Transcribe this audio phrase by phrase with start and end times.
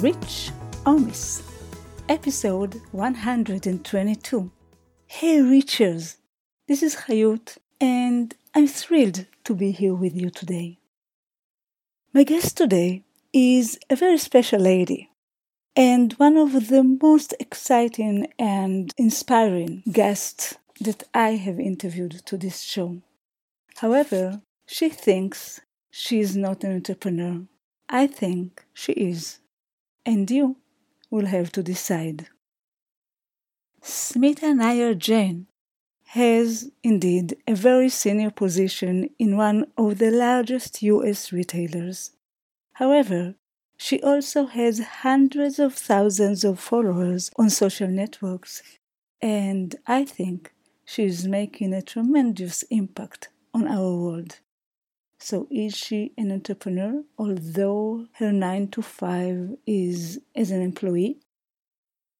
[0.00, 0.52] Rich
[0.86, 1.42] Omis,
[2.08, 4.48] episode 122.
[5.08, 6.18] Hey, Reachers!
[6.68, 10.78] This is Hayut, and I'm thrilled to be here with you today.
[12.14, 15.10] My guest today is a very special lady,
[15.74, 22.60] and one of the most exciting and inspiring guests that I have interviewed to this
[22.60, 23.02] show.
[23.78, 27.42] However, she thinks she is not an entrepreneur.
[27.88, 29.40] I think she is.
[30.08, 30.56] And you
[31.10, 32.28] will have to decide.
[33.82, 35.48] Smita Nair Jain
[36.16, 42.12] has indeed a very senior position in one of the largest US retailers.
[42.72, 43.34] However,
[43.76, 48.62] she also has hundreds of thousands of followers on social networks,
[49.20, 50.54] and I think
[50.86, 54.40] she is making a tremendous impact on our world.
[55.20, 61.18] So, is she an entrepreneur, although her 9 to 5 is as an employee?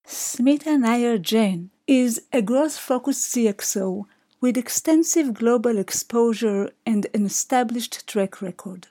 [0.05, 4.05] Smita Nair Jain is a growth focused CXO
[4.40, 8.88] with extensive global exposure and an established track record.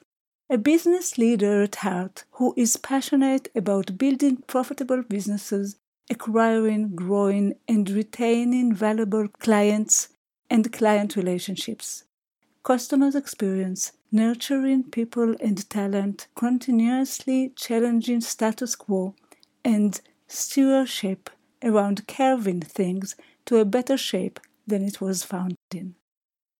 [0.50, 5.76] A business leader at heart who is passionate about building profitable businesses,
[6.10, 10.08] acquiring, growing, and retaining valuable clients
[10.50, 12.06] and client relationships
[12.68, 19.16] customers' experience, nurturing people and talent, continuously challenging status quo,
[19.64, 21.30] and stewardship
[21.64, 25.96] around carving things to a better shape than it was found in.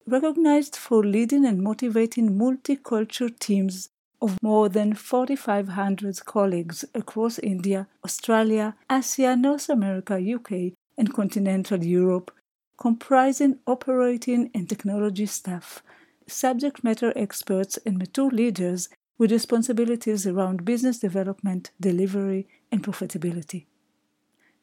[0.06, 3.90] Recognized for leading and motivating multicultural teams
[4.22, 12.32] of more than 4,500 colleagues across India, Australia, Asia, North America, UK, and continental Europe,
[12.78, 15.84] comprising operating and technology staff,
[16.28, 23.66] subject matter experts, and mature leaders with responsibilities around business development, delivery, and profitability.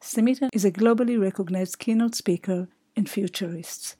[0.01, 3.95] Smita is a globally recognized keynote speaker and futurist.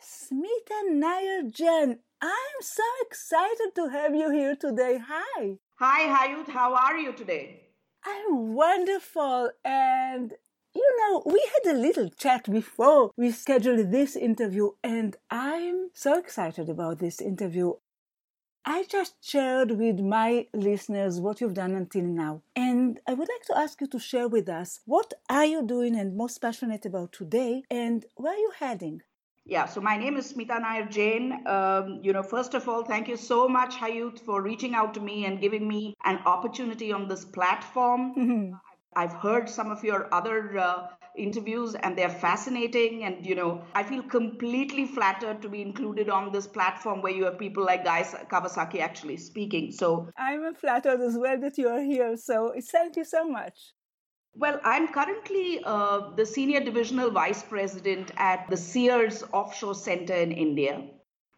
[0.00, 5.00] Smita Nair Jain, I'm so excited to have you here today.
[5.08, 5.56] Hi.
[5.76, 6.48] Hi, Hayut.
[6.48, 7.62] How are you today?
[8.06, 10.34] I'm wonderful and
[10.74, 16.18] you know, we had a little chat before we scheduled this interview, and I'm so
[16.18, 17.74] excited about this interview.
[18.66, 22.42] I just shared with my listeners what you've done until now.
[22.56, 25.94] And I would like to ask you to share with us what are you doing
[25.94, 29.02] and most passionate about today and where are you heading?
[29.44, 31.46] Yeah, so my name is Smita Nair Jain.
[31.46, 35.00] Um, you know, first of all, thank you so much, Hayut, for reaching out to
[35.00, 38.58] me and giving me an opportunity on this platform.
[38.96, 43.84] I've heard some of your other uh, interviews and they're fascinating and you know i
[43.84, 48.02] feel completely flattered to be included on this platform where you have people like guy
[48.28, 53.04] kawasaki actually speaking so i'm flattered as well that you are here so thank you
[53.04, 53.72] so much
[54.36, 60.32] well, I'm currently uh, the senior divisional vice president at the Sears Offshore Center in
[60.32, 60.82] India.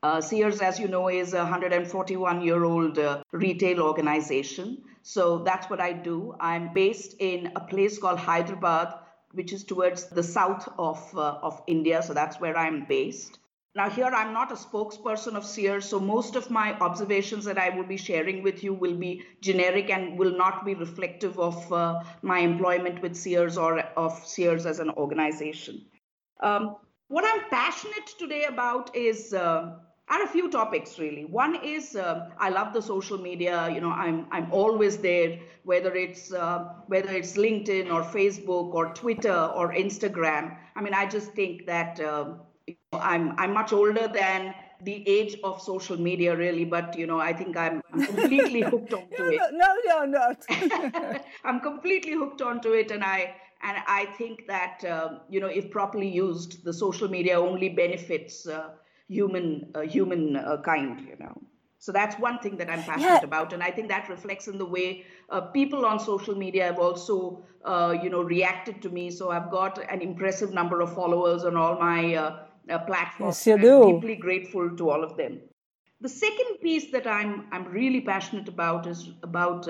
[0.02, 4.82] Uh, Sears, as you know, is a 141 year old uh, retail organization.
[5.06, 6.34] So that's what I do.
[6.40, 8.92] I'm based in a place called Hyderabad,
[9.30, 12.02] which is towards the south of, uh, of India.
[12.02, 13.38] So that's where I'm based.
[13.76, 17.68] Now, here I'm not a spokesperson of Sears, so most of my observations that I
[17.68, 22.02] will be sharing with you will be generic and will not be reflective of uh,
[22.22, 25.86] my employment with Sears or of Sears as an organization.
[26.42, 29.76] Um, what I'm passionate today about is uh,
[30.08, 31.24] are a few topics really.
[31.24, 33.68] One is uh, i love the social media.
[33.72, 38.94] You know i'm i'm always there whether it's uh, whether it's linkedin or facebook or
[38.94, 40.56] twitter or instagram.
[40.76, 42.34] I mean i just think that uh,
[42.92, 47.32] i'm i'm much older than the age of social media really but you know i
[47.32, 49.40] think i'm, I'm completely hooked onto no, it.
[49.40, 50.44] no no you're not
[51.44, 55.70] i'm completely hooked onto it and i and i think that uh, you know if
[55.70, 58.70] properly used the social media only benefits uh,
[59.08, 61.34] human uh, human uh, kind you know
[61.78, 63.30] so that's one thing that i'm passionate yeah.
[63.32, 66.78] about and i think that reflects in the way uh, people on social media have
[66.78, 71.44] also uh, you know reacted to me so i've got an impressive number of followers
[71.44, 72.38] on all my uh,
[72.70, 73.82] uh, platforms yes, you do.
[73.82, 75.40] i'm deeply grateful to all of them
[76.00, 79.68] the second piece that i'm i'm really passionate about is about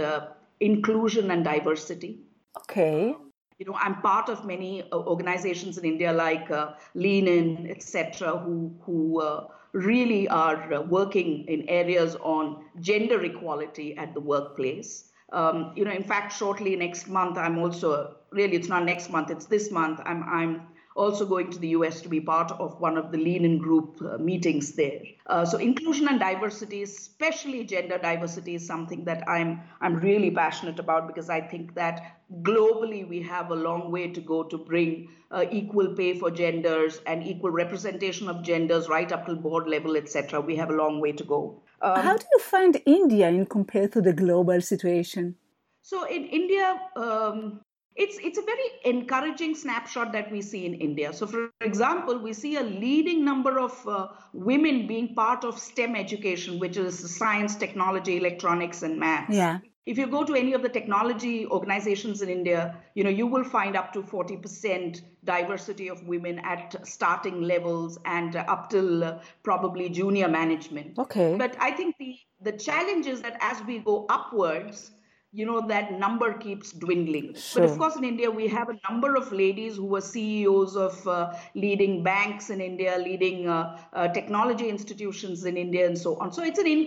[0.61, 2.21] inclusion and diversity
[2.57, 3.15] Okay.
[3.59, 8.39] You know, I'm part of many uh, organizations in India like uh, Lean In, etc.,
[8.39, 15.11] who who uh, really are uh, working in areas on gender equality at the workplace.
[15.33, 19.31] Um, you know, in fact, shortly next month, I'm also really it's not next month,
[19.31, 20.01] it's this month.
[20.05, 20.63] I'm I'm
[20.97, 24.01] also going to the US to be part of one of the Lean In Group
[24.03, 25.01] uh, meetings there.
[25.27, 30.79] Uh, so inclusion and diversity, especially gender diversity, is something that I'm I'm really passionate
[30.79, 35.09] about because I think that globally we have a long way to go to bring
[35.31, 39.97] uh, equal pay for genders and equal representation of genders right up to board level,
[39.97, 40.41] etc.
[40.41, 41.63] We have a long way to go.
[41.83, 45.37] Um, How do you find India in compared to the global situation?
[45.83, 47.61] So in India, um,
[47.97, 51.13] it's it's a very encouraging snapshot that we see in India.
[51.13, 55.97] So, for example, we see a leading number of uh, women being part of STEM
[55.97, 59.31] education, which is science, technology, electronics, and math.
[59.31, 59.59] Yeah.
[59.87, 63.45] If you go to any of the technology organizations in India, you know you will
[63.45, 69.89] find up to 40% diversity of women at starting levels and up till uh, probably
[69.89, 70.99] junior management.
[70.99, 71.37] Okay.
[71.39, 74.91] But I think the the challenge is that as we go upwards,
[75.39, 77.63] you know that number keeps dwindling sure.
[77.63, 81.07] but of course in india we have a number of ladies who are ceos of
[81.07, 81.33] uh,
[81.65, 86.43] leading banks in india leading uh, uh, technology institutions in india and so on so
[86.51, 86.87] it's an in,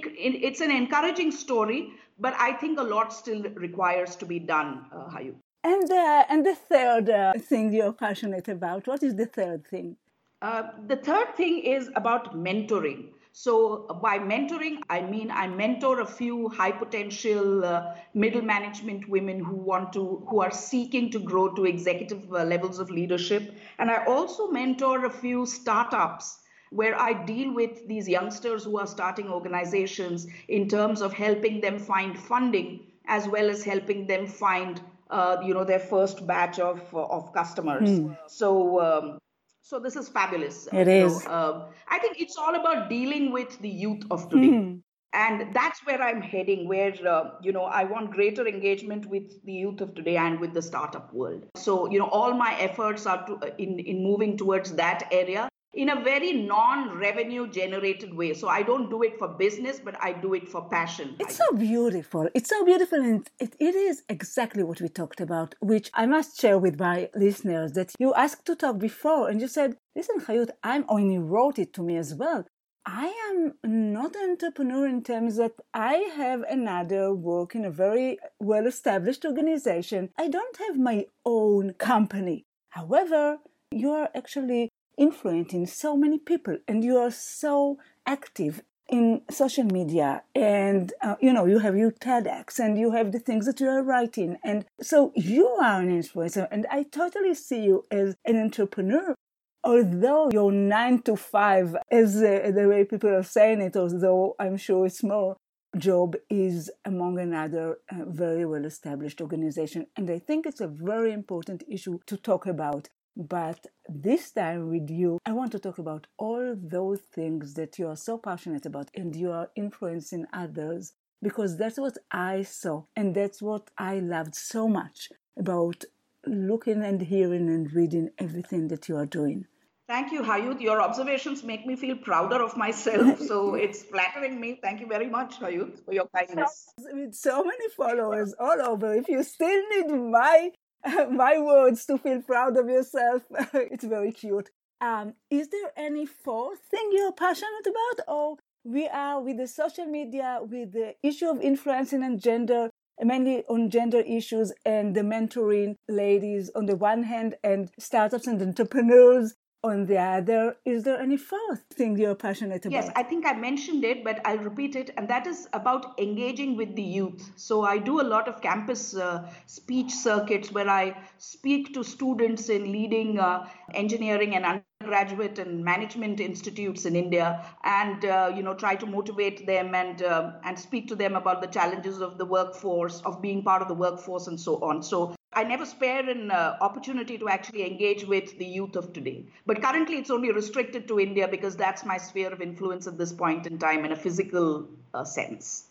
[0.50, 1.80] it's an encouraging story
[2.28, 5.36] but i think a lot still requires to be done uh, Hayu.
[5.76, 9.96] and uh, and the third uh, thing you're passionate about what is the third thing
[10.42, 13.02] uh, the third thing is about mentoring
[13.40, 19.42] so by mentoring, I mean I mentor a few high potential uh, middle management women
[19.42, 23.56] who want to, who are seeking to grow to executive uh, levels of leadership.
[23.78, 26.40] And I also mentor a few startups
[26.72, 31.80] where I deal with these youngsters who are starting organizations in terms of helping them
[31.80, 34.82] find funding as well as helping them find
[35.12, 37.90] uh, you know their first batch of of customers.
[37.90, 38.18] Mm.
[38.28, 39.20] So um,
[39.70, 40.68] so this is fabulous.
[40.74, 41.26] It is.
[41.28, 44.48] uh, I think it's all about dealing with the youth of today.
[44.48, 44.82] Mm.
[45.14, 49.54] And that's where I'm heading, where, uh, you know, I want greater engagement with the
[49.54, 51.46] youth of today and with the startup world.
[51.56, 55.90] So, you know, all my efforts are to, in, in moving towards that area in
[55.90, 60.34] a very non-revenue generated way so i don't do it for business but i do
[60.34, 64.82] it for passion it's so beautiful it's so beautiful and it, it is exactly what
[64.82, 68.80] we talked about which i must share with my listeners that you asked to talk
[68.80, 72.46] before and you said listen Hayut, i'm oh, only wrote it to me as well
[72.92, 78.18] I am not an entrepreneur in terms that I have another work in a very
[78.40, 80.10] well established organization.
[80.18, 82.46] I don't have my own company.
[82.70, 83.38] However,
[83.72, 84.70] you are actually
[85.00, 91.32] influencing so many people and you are so active in social media and uh, you
[91.32, 94.66] know you have your TEDx and you have the things that you are writing and
[94.82, 99.16] so you are an influencer and I totally see you as an entrepreneur
[99.64, 104.58] although your 9 to 5 as uh, the way people are saying it although I'm
[104.58, 105.38] sure it's more
[105.78, 111.14] job is among another uh, very well established organization and I think it's a very
[111.14, 116.08] important issue to talk about but this time with you, I want to talk about
[116.18, 121.58] all those things that you are so passionate about and you are influencing others because
[121.58, 125.84] that's what I saw and that's what I loved so much about
[126.26, 129.48] looking and hearing and reading everything that you are doing.
[129.90, 130.62] Thank you, Hayut.
[130.62, 133.20] Your observations make me feel prouder of myself.
[133.30, 134.60] So it's flattering me.
[134.62, 136.68] Thank you very much, Hayut, for your kindness.
[136.78, 140.52] With so many followers all over, if you still need my
[141.12, 143.24] my words to feel proud of yourself.
[143.54, 144.50] it's very cute.
[144.82, 149.86] Um, is there any fourth thing you're passionate about, or we are with the social
[149.86, 152.70] media, with the issue of influencing and gender,
[153.02, 158.42] mainly on gender issues and the mentoring ladies on the one hand, and startups and
[158.42, 162.72] entrepreneurs on the other, is there any fourth thing you're passionate about?
[162.72, 166.56] Yes, I think I mentioned it, but I'll repeat it, and that is about engaging
[166.56, 167.32] with the youth.
[167.36, 172.50] So I do a lot of campus uh, speech circuits where I speak to students
[172.50, 178.54] in leading uh, engineering and undergraduate and management institutes in India, and uh, you know
[178.54, 182.26] try to motivate them and uh, and speak to them about the challenges of the
[182.26, 184.82] workforce, of being part of the workforce, and so on.
[184.82, 189.24] So I never spare an uh, opportunity to actually engage with the youth of today.
[189.46, 193.14] But currently, it's only restricted to India because that's my sphere of influence at this
[193.14, 195.68] point in time in a physical uh, sense.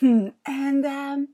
[0.00, 0.30] Hmm.
[0.44, 1.28] And um,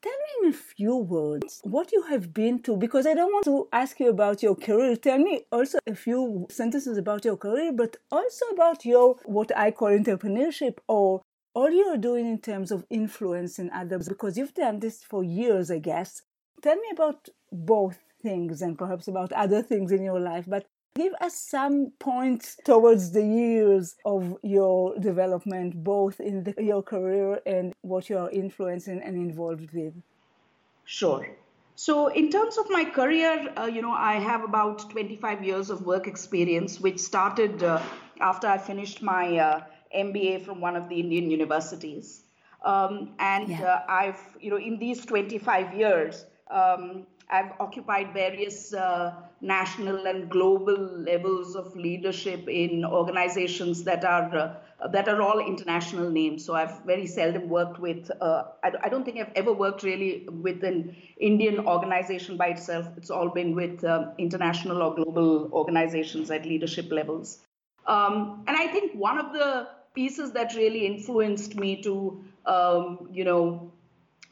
[0.00, 3.44] tell me in a few words what you have been to, because I don't want
[3.44, 4.96] to ask you about your career.
[4.96, 9.72] Tell me also a few sentences about your career, but also about your what I
[9.72, 11.20] call entrepreneurship or
[11.52, 15.80] all you're doing in terms of influencing others, because you've done this for years, I
[15.80, 16.22] guess
[16.62, 21.12] Tell me about both things and perhaps about other things in your life, but give
[21.20, 27.72] us some points towards the years of your development, both in the, your career and
[27.82, 29.94] what you are influencing and involved with.
[30.84, 31.26] Sure.
[31.78, 35.84] So, in terms of my career, uh, you know, I have about 25 years of
[35.84, 37.82] work experience, which started uh,
[38.18, 39.60] after I finished my uh,
[39.94, 42.22] MBA from one of the Indian universities.
[42.64, 43.62] Um, and yeah.
[43.62, 50.30] Uh, I've, you know, in these 25 years, um, I've occupied various uh, national and
[50.30, 54.36] global levels of leadership in organizations that are
[54.78, 56.44] uh, that are all international names.
[56.44, 58.10] So I've very seldom worked with.
[58.20, 62.86] Uh, I, I, don't think I've ever worked really with an Indian organization by itself.
[62.96, 67.38] It's all been with um, international or global organizations at leadership levels.
[67.86, 73.24] Um, and I think one of the pieces that really influenced me to, um, you
[73.24, 73.72] know,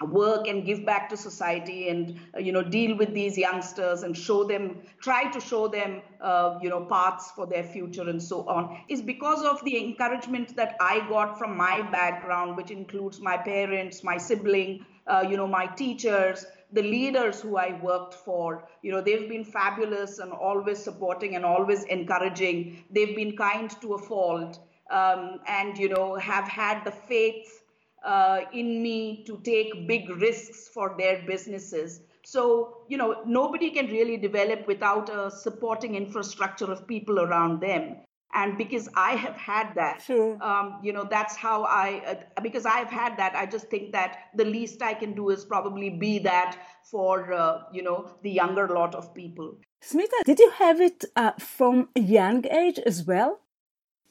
[0.00, 4.16] work and give back to society and uh, you know deal with these youngsters and
[4.16, 8.46] show them try to show them uh, you know paths for their future and so
[8.48, 13.36] on is because of the encouragement that i got from my background which includes my
[13.36, 18.68] parents my sibling uh, you know my teachers the leaders who i worked for.
[18.82, 22.84] You know they've been fabulous and always supporting and always encouraging.
[22.90, 24.58] They've been kind to a fault
[24.90, 27.63] um, and you know have had the faith
[28.04, 32.00] uh, in me to take big risks for their businesses.
[32.24, 37.96] So, you know, nobody can really develop without a supporting infrastructure of people around them.
[38.36, 40.42] And because I have had that, sure.
[40.42, 44.30] um, you know, that's how I, uh, because I've had that, I just think that
[44.34, 48.68] the least I can do is probably be that for, uh, you know, the younger
[48.68, 49.56] lot of people.
[49.80, 53.40] Smita, did you have it uh, from a young age as well?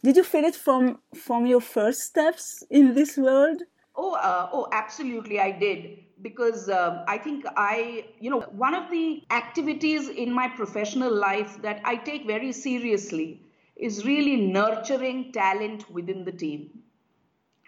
[0.04, 3.64] Did you feel it from from your first steps in this world?
[3.96, 8.90] Oh, uh, oh, absolutely, I did because um, I think I, you know, one of
[8.90, 13.42] the activities in my professional life that I take very seriously
[13.76, 16.84] is really nurturing talent within the team,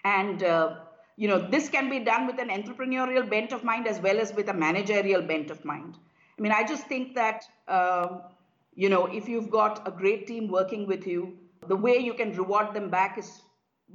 [0.04, 0.76] and uh,
[1.18, 4.34] you know, this can be done with an entrepreneurial bent of mind as well as
[4.34, 5.98] with a managerial bent of mind.
[6.38, 8.22] I mean, I just think that, um,
[8.76, 12.36] you know, if you've got a great team working with you, the way you can
[12.36, 13.42] reward them back is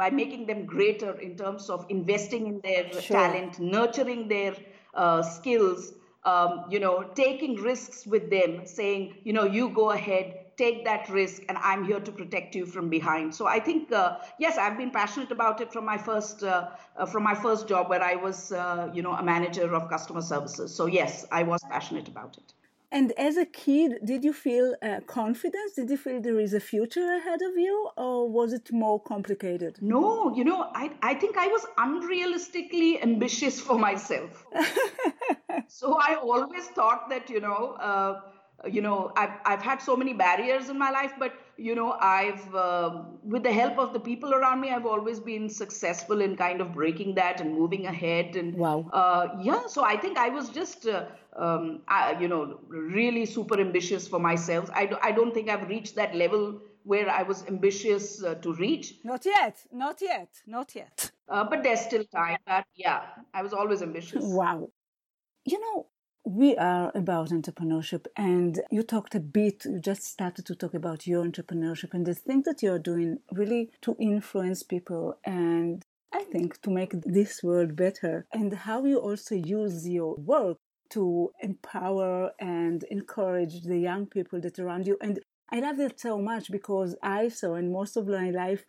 [0.00, 3.16] by making them greater in terms of investing in their sure.
[3.18, 4.54] talent, nurturing their
[4.94, 5.92] uh, skills,
[6.24, 11.10] um, you know, taking risks with them, saying, you know, you go ahead, take that
[11.10, 13.34] risk, and I'm here to protect you from behind.
[13.34, 17.06] So I think, uh, yes, I've been passionate about it from my first uh, uh
[17.12, 20.74] from my first job where I was, uh, you know, a manager of customer services.
[20.74, 22.54] So yes, I was passionate about it.
[22.92, 25.74] And as a kid, did you feel uh, confidence?
[25.76, 29.78] Did you feel there is a future ahead of you, or was it more complicated?
[29.80, 34.44] No, you know, I, I think I was unrealistically ambitious for myself.
[35.68, 38.22] so I always thought that, you know, uh,
[38.68, 42.54] you know, I've, I've had so many barriers in my life, but you know i've
[42.54, 46.60] uh, with the help of the people around me i've always been successful in kind
[46.60, 48.78] of breaking that and moving ahead and wow.
[48.92, 51.04] uh, yeah so i think i was just uh,
[51.36, 54.68] um, I, you know really super ambitious for myself.
[54.74, 58.54] I, do, I don't think i've reached that level where i was ambitious uh, to
[58.54, 58.94] reach.
[59.04, 61.10] Not yet not yet not yet.
[61.28, 63.02] Uh, but there's still time but yeah
[63.34, 64.24] i was always ambitious.
[64.24, 64.70] Wow.
[65.44, 65.86] You know
[66.24, 71.06] we are about entrepreneurship and you talked a bit you just started to talk about
[71.06, 76.60] your entrepreneurship and the things that you're doing really to influence people and i think
[76.60, 80.58] to make this world better and how you also use your work
[80.90, 85.20] to empower and encourage the young people that around you and
[85.52, 88.64] I love that so much because I saw in most of my life,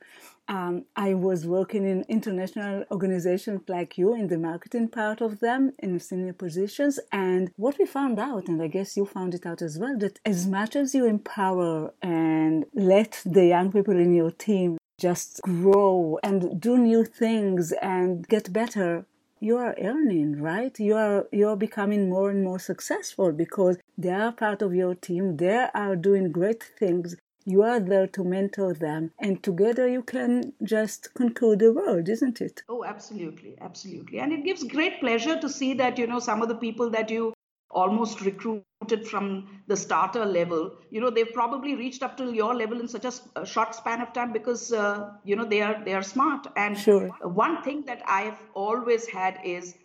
[0.47, 5.73] um, I was working in international organizations like you in the marketing part of them
[5.79, 6.99] in senior positions.
[7.11, 10.19] And what we found out, and I guess you found it out as well, that
[10.25, 16.19] as much as you empower and let the young people in your team just grow
[16.23, 19.05] and do new things and get better,
[19.41, 20.79] you are earning, right?
[20.79, 24.95] You are you are becoming more and more successful because they are part of your
[24.95, 25.35] team.
[25.37, 27.15] They are doing great things.
[27.43, 32.39] You are there to mentor them, and together you can just conquer the world, isn't
[32.39, 32.61] it?
[32.69, 34.19] Oh, absolutely, absolutely.
[34.19, 37.09] And it gives great pleasure to see that you know some of the people that
[37.09, 37.33] you
[37.73, 40.71] almost recruited from the starter level.
[40.89, 44.01] You know they've probably reached up to your level in such a, a short span
[44.01, 46.47] of time because uh, you know they are they are smart.
[46.55, 47.07] And sure.
[47.23, 49.75] one thing that i've always had is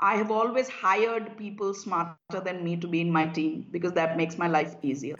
[0.00, 4.16] i have always hired people smarter than me to be in my team because that
[4.16, 5.16] makes my life easier.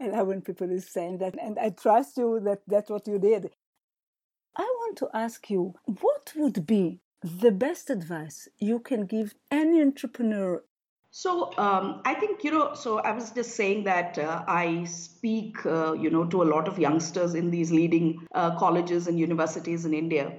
[0.00, 3.18] And i when people is saying that and i trust you that that's what you
[3.18, 3.50] did.
[4.58, 9.82] I want to ask you what would be the best advice you can give any
[9.82, 10.62] entrepreneur
[11.18, 12.74] So um, I think you know.
[12.74, 16.68] So I was just saying that uh, I speak, uh, you know, to a lot
[16.68, 20.34] of youngsters in these leading uh, colleges and universities in India,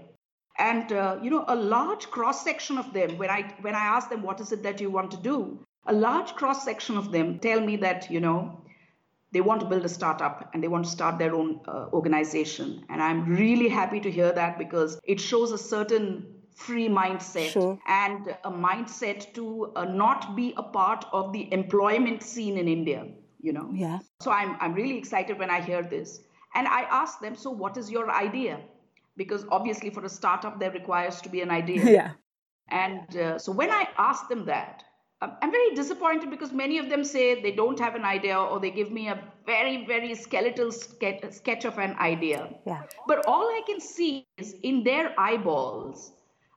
[0.60, 3.18] and uh, you know, a large cross section of them.
[3.18, 5.94] When I when I ask them what is it that you want to do, a
[5.94, 8.62] large cross section of them tell me that you know
[9.32, 12.86] they want to build a startup and they want to start their own uh, organization.
[12.90, 17.80] And I'm really happy to hear that because it shows a certain free mindset sure.
[17.88, 23.08] and a mindset to uh, not be a part of the employment scene in India,
[23.40, 23.70] you know.
[23.74, 24.00] Yeah.
[24.20, 26.20] So I'm I'm really excited when I hear this.
[26.56, 28.60] And I ask them, so what is your idea?
[29.16, 31.86] Because obviously for a startup there requires to be an idea.
[32.00, 32.12] Yeah.
[32.70, 34.84] And uh, so when I ask them that,
[35.22, 38.70] I'm very disappointed because many of them say they don't have an idea or they
[38.70, 42.54] give me a very, very skeletal sketch of an idea.
[42.68, 42.84] Yeah.
[43.08, 46.12] But all I can see is in their eyeballs.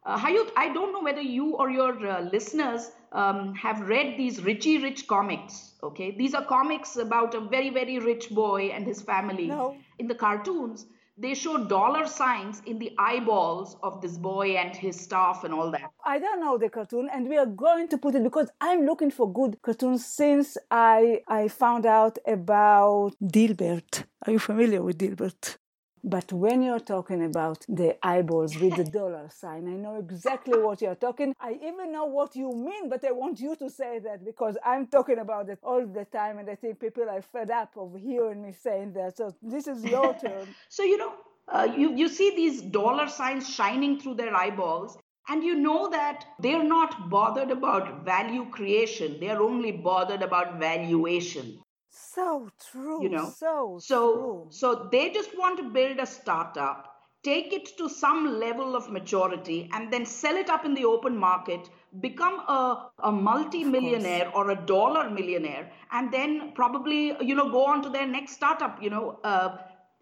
[0.04, 4.42] Uh, Hayut, I don't know whether you or your uh, listeners um, have read these
[4.42, 5.74] Richie Rich comics.
[5.82, 9.46] Okay, these are comics about a very, very rich boy and his family.
[9.46, 9.76] No.
[9.98, 10.86] In the cartoons,
[11.18, 15.70] they show dollar signs in the eyeballs of this boy and his staff and all
[15.70, 15.90] that.
[16.04, 19.10] I don't know the cartoon, and we are going to put it because I'm looking
[19.10, 24.04] for good cartoons since I I found out about Dilbert.
[24.26, 25.56] Are you familiar with Dilbert?
[26.02, 30.80] But when you're talking about the eyeballs with the dollar sign, I know exactly what
[30.80, 31.34] you're talking.
[31.38, 34.86] I even know what you mean, but I want you to say that because I'm
[34.86, 38.42] talking about it all the time, and I think people are fed up of hearing
[38.42, 39.18] me saying that.
[39.18, 40.48] So this is your turn.
[40.70, 41.12] so you know,
[41.48, 44.96] uh, you you see these dollar signs shining through their eyeballs,
[45.28, 51.60] and you know that they're not bothered about value creation; they're only bothered about valuation
[51.90, 53.28] so true you know?
[53.36, 54.46] so so true.
[54.50, 59.68] so they just want to build a startup take it to some level of maturity
[59.74, 61.68] and then sell it up in the open market
[62.00, 67.82] become a, a multi-millionaire or a dollar millionaire and then probably you know go on
[67.82, 69.18] to their next startup you know?
[69.24, 69.56] Uh,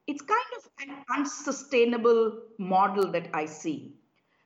[0.06, 3.94] it's kind of an unsustainable model that i see.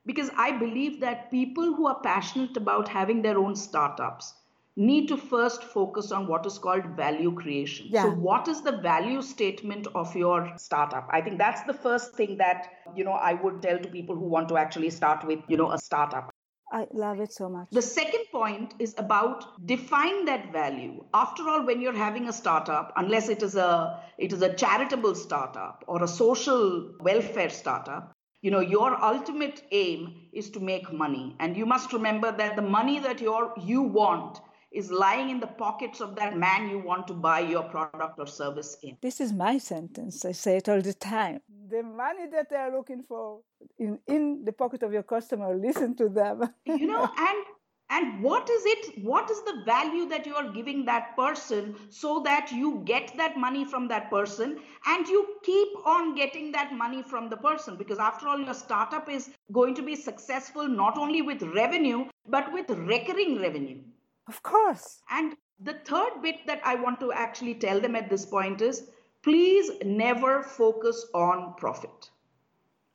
[0.06, 4.34] Because i believe that people who are passionate about having their own startups
[4.76, 7.86] need to first focus on what is called value creation.
[7.90, 8.04] Yeah.
[8.04, 11.08] So what is the value statement of your startup?
[11.10, 14.26] I think that's the first thing that, you know, I would tell to people who
[14.26, 16.30] want to actually start with, you know, a startup.
[16.72, 17.68] I love it so much.
[17.70, 21.04] The second point is about define that value.
[21.12, 25.14] After all, when you're having a startup, unless it is a it is a charitable
[25.14, 31.36] startup or a social welfare startup, you know your ultimate aim is to make money
[31.40, 34.40] and you must remember that the money that you're you want
[34.72, 38.26] is lying in the pockets of that man you want to buy your product or
[38.26, 38.96] service in.
[39.00, 40.24] This is my sentence.
[40.24, 41.40] I say it all the time.
[41.70, 43.40] The money that they are looking for
[43.78, 46.42] in, in the pocket of your customer, listen to them.
[46.66, 47.44] you know, and
[47.92, 52.20] and what is it what is the value that you are giving that person so
[52.24, 57.02] that you get that money from that person and you keep on getting that money
[57.02, 61.22] from the person because after all your startup is going to be successful not only
[61.22, 63.80] with revenue but with recurring revenue
[64.28, 65.02] of course.
[65.10, 68.90] And the third bit that I want to actually tell them at this point is
[69.22, 72.10] please never focus on profit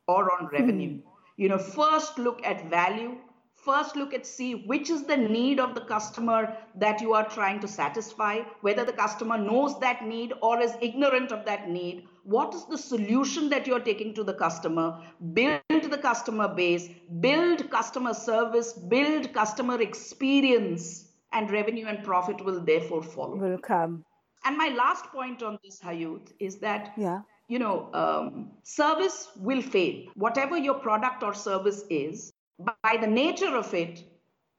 [0.06, 0.94] or on revenue.
[0.94, 1.08] Hmm.
[1.36, 3.16] You know, first look at value.
[3.54, 7.58] First, look at see which is the need of the customer that you are trying
[7.60, 12.06] to satisfy, whether the customer knows that need or is ignorant of that need.
[12.22, 15.02] What is the solution that you're taking to the customer?
[15.32, 16.88] Build the customer base,
[17.20, 23.36] build customer service, build customer experience and revenue and profit will therefore follow.
[23.36, 24.04] Will come.
[24.44, 27.20] And my last point on this, Hayut, is that yeah.
[27.48, 30.06] you know um, service will fail.
[30.14, 34.04] Whatever your product or service is, by the nature of it,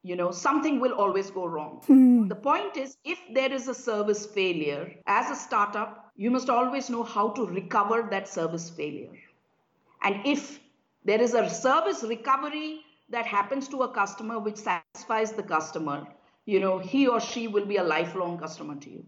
[0.03, 1.82] you know something will always go wrong.
[1.88, 2.27] Hmm.
[2.27, 6.89] The point is, if there is a service failure as a startup, you must always
[6.89, 9.12] know how to recover that service failure.
[10.03, 10.60] And if
[11.03, 16.08] there is a service recovery that happens to a customer which satisfies the customer,
[16.49, 19.05] you know, he or she will be a lifelong customer to you.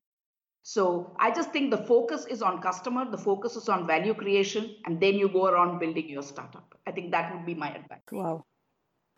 [0.63, 4.75] So I just think the focus is on customer, the focus is on value creation,
[4.85, 6.75] and then you go around building your startup.
[6.85, 8.01] I think that would be my advice.
[8.11, 8.43] Wow.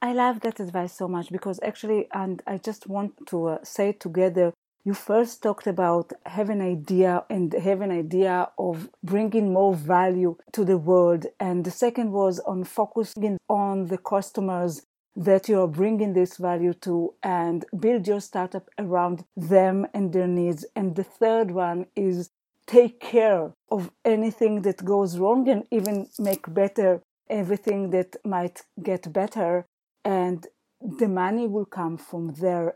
[0.01, 3.91] I love that advice so much because actually, and I just want to uh, say
[3.91, 4.53] together,
[4.85, 10.35] you first talked about having an idea and have an idea of bringing more value
[10.51, 11.25] to the world.
[11.39, 14.81] And the second was on focusing on the customers
[15.15, 20.27] that you are bringing this value to and build your startup around them and their
[20.27, 20.65] needs.
[20.75, 22.31] And the third one is
[22.65, 29.11] take care of anything that goes wrong and even make better everything that might get
[29.11, 29.65] better.
[30.03, 30.45] And
[30.81, 32.75] the money will come from there.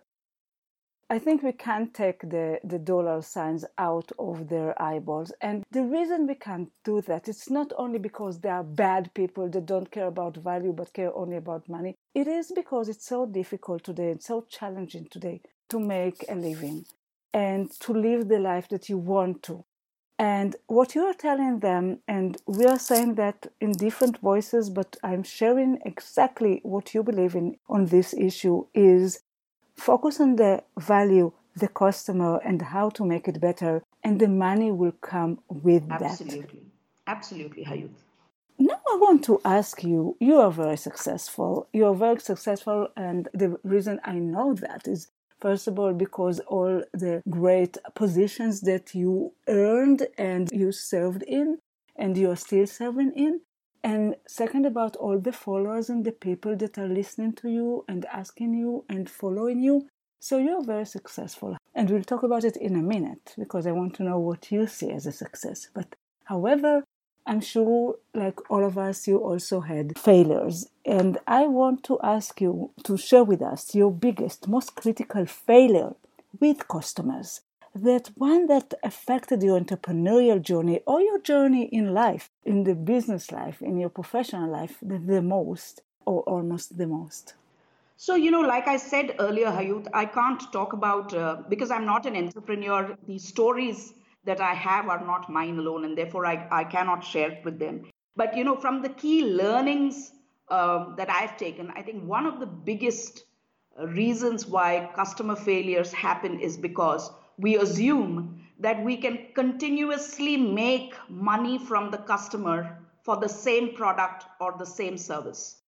[1.10, 5.32] I think we can't take the, the dollar signs out of their eyeballs.
[5.42, 9.50] And the reason we can't do that, it's not only because they are bad people
[9.50, 11.96] that don't care about value but care only about money.
[12.14, 16.86] It is because it's so difficult today and so challenging today to make a living
[17.34, 19.64] and to live the life that you want to.
[20.20, 24.98] And what you are telling them, and we are saying that in different voices, but
[25.04, 29.20] I'm sharing exactly what you believe in on this issue is
[29.76, 34.72] focus on the value, the customer, and how to make it better, and the money
[34.72, 36.00] will come with Absolutely.
[36.00, 36.12] that.
[36.12, 36.62] Absolutely,
[37.06, 38.07] Absolutely, Hayut.
[38.60, 41.68] Now I want to ask you, you are very successful.
[41.74, 45.08] You are very successful, and the reason I know that is
[45.40, 51.60] First of all, because all the great positions that you earned and you served in
[51.96, 53.42] and you're still serving in.
[53.84, 58.06] And second, about all the followers and the people that are listening to you and
[58.06, 59.88] asking you and following you.
[60.20, 61.58] So you're very successful.
[61.76, 64.66] And we'll talk about it in a minute because I want to know what you
[64.66, 65.70] see as a success.
[65.74, 66.84] But however,
[67.28, 70.70] I'm sure, like all of us, you also had failures.
[70.86, 75.94] And I want to ask you to share with us your biggest, most critical failure
[76.40, 77.42] with customers.
[77.76, 83.32] That one that affected your entrepreneurial journey or your journey in life, in the business
[83.32, 87.34] life, in your professional life, the, the most or almost the most.
[87.98, 91.86] So, you know, like I said earlier, Hayut, I can't talk about, uh, because I'm
[91.86, 93.94] not an entrepreneur, the stories
[94.28, 97.58] that I have are not mine alone, and therefore I, I cannot share it with
[97.60, 97.86] them.
[98.16, 100.12] But you know, from the key learnings
[100.50, 103.24] uh, that I've taken, I think one of the biggest
[103.80, 111.58] reasons why customer failures happen is because we assume that we can continuously make money
[111.58, 115.62] from the customer for the same product or the same service,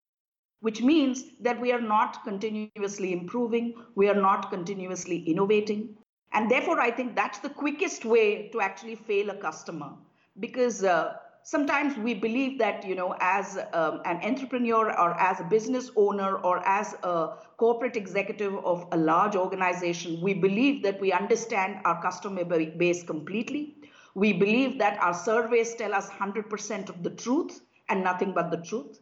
[0.60, 5.96] which means that we are not continuously improving, we are not continuously innovating,
[6.32, 9.92] and therefore, I think that's the quickest way to actually fail a customer
[10.38, 15.44] because uh, sometimes we believe that, you know, as um, an entrepreneur or as a
[15.44, 21.12] business owner or as a corporate executive of a large organization, we believe that we
[21.12, 23.76] understand our customer base completely.
[24.14, 28.58] We believe that our surveys tell us 100% of the truth and nothing but the
[28.58, 29.00] truth.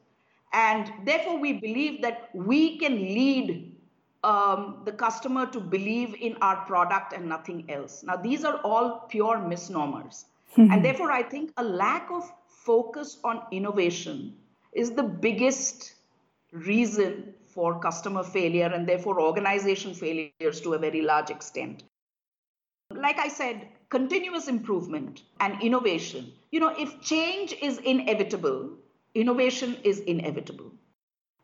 [0.52, 3.75] And therefore, we believe that we can lead
[4.24, 8.02] um, the customer to believe in our product and nothing else.
[8.02, 10.24] Now, these are all pure misnomers.
[10.56, 10.72] Mm-hmm.
[10.72, 14.34] And therefore, I think a lack of focus on innovation
[14.72, 15.94] is the biggest
[16.52, 21.82] reason for customer failure and therefore organization failures to a very large extent.
[22.94, 26.32] Like I said, continuous improvement and innovation.
[26.50, 28.70] You know, if change is inevitable,
[29.14, 30.70] innovation is inevitable.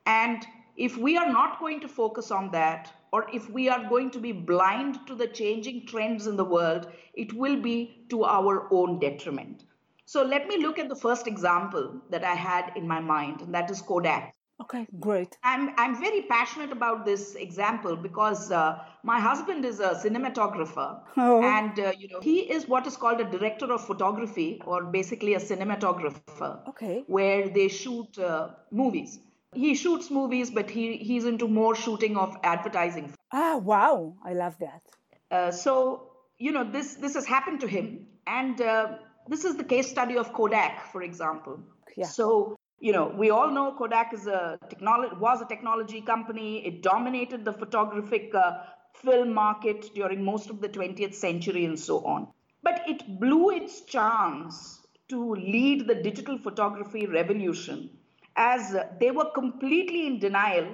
[0.06, 4.10] And if we are not going to focus on that, or if we are going
[4.10, 8.72] to be blind to the changing trends in the world, it will be to our
[8.72, 9.64] own detriment.
[10.06, 13.54] So let me look at the first example that I had in my mind, and
[13.54, 14.34] that is Kodak.
[14.60, 15.36] Okay, great.
[15.42, 21.42] I'm I'm very passionate about this example because uh, my husband is a cinematographer, oh.
[21.42, 25.34] and uh, you know he is what is called a director of photography, or basically
[25.34, 26.68] a cinematographer.
[26.68, 27.02] Okay.
[27.06, 29.18] Where they shoot uh, movies
[29.54, 33.12] he shoots movies, but he, he's into more shooting of advertising.
[33.32, 34.16] Ah, wow.
[34.24, 34.82] I love that.
[35.30, 38.06] Uh, so, you know, this, this has happened to him.
[38.26, 38.96] And uh,
[39.28, 41.60] this is the case study of Kodak, for example.
[41.96, 42.06] Yeah.
[42.06, 46.66] So, you know, we all know Kodak is a technology was a technology company.
[46.66, 52.04] It dominated the photographic uh, film market during most of the 20th century and so
[52.04, 52.28] on.
[52.62, 57.90] But it blew its chance to lead the digital photography revolution
[58.36, 60.66] as they were completely in denial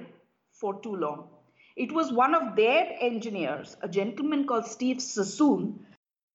[0.51, 1.27] for too long.
[1.75, 5.79] It was one of their engineers, a gentleman called Steve Sasson,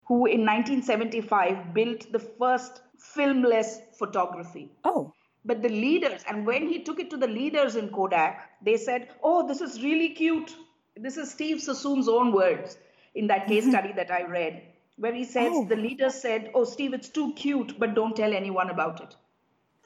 [0.06, 4.70] who in 1975 built the first filmless photography.
[4.84, 5.12] Oh.
[5.44, 9.10] But the leaders, and when he took it to the leaders in Kodak, they said,
[9.22, 10.54] Oh, this is really cute.
[10.96, 12.78] This is Steve Sasson's own words
[13.14, 13.72] in that case mm-hmm.
[13.72, 14.62] study that I read,
[14.96, 15.66] where he says, oh.
[15.66, 19.14] The leaders said, Oh, Steve, it's too cute, but don't tell anyone about it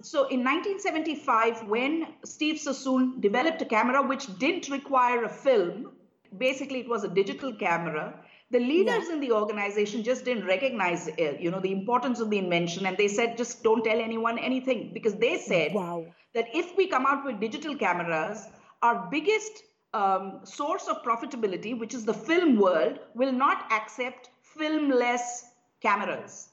[0.00, 5.92] so in 1975, when Steve Sasson developed a camera which didn't require a film,
[6.36, 8.20] basically it was a digital camera.
[8.50, 9.14] The leaders yeah.
[9.14, 12.96] in the organization just didn't recognize, uh, you know, the importance of the invention, and
[12.96, 16.06] they said, just don't tell anyone anything, because they said wow.
[16.32, 18.46] that if we come out with digital cameras,
[18.82, 25.42] our biggest um, source of profitability, which is the film world, will not accept filmless
[25.82, 26.50] cameras.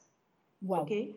[0.62, 0.80] Wow.
[0.80, 1.14] Okay.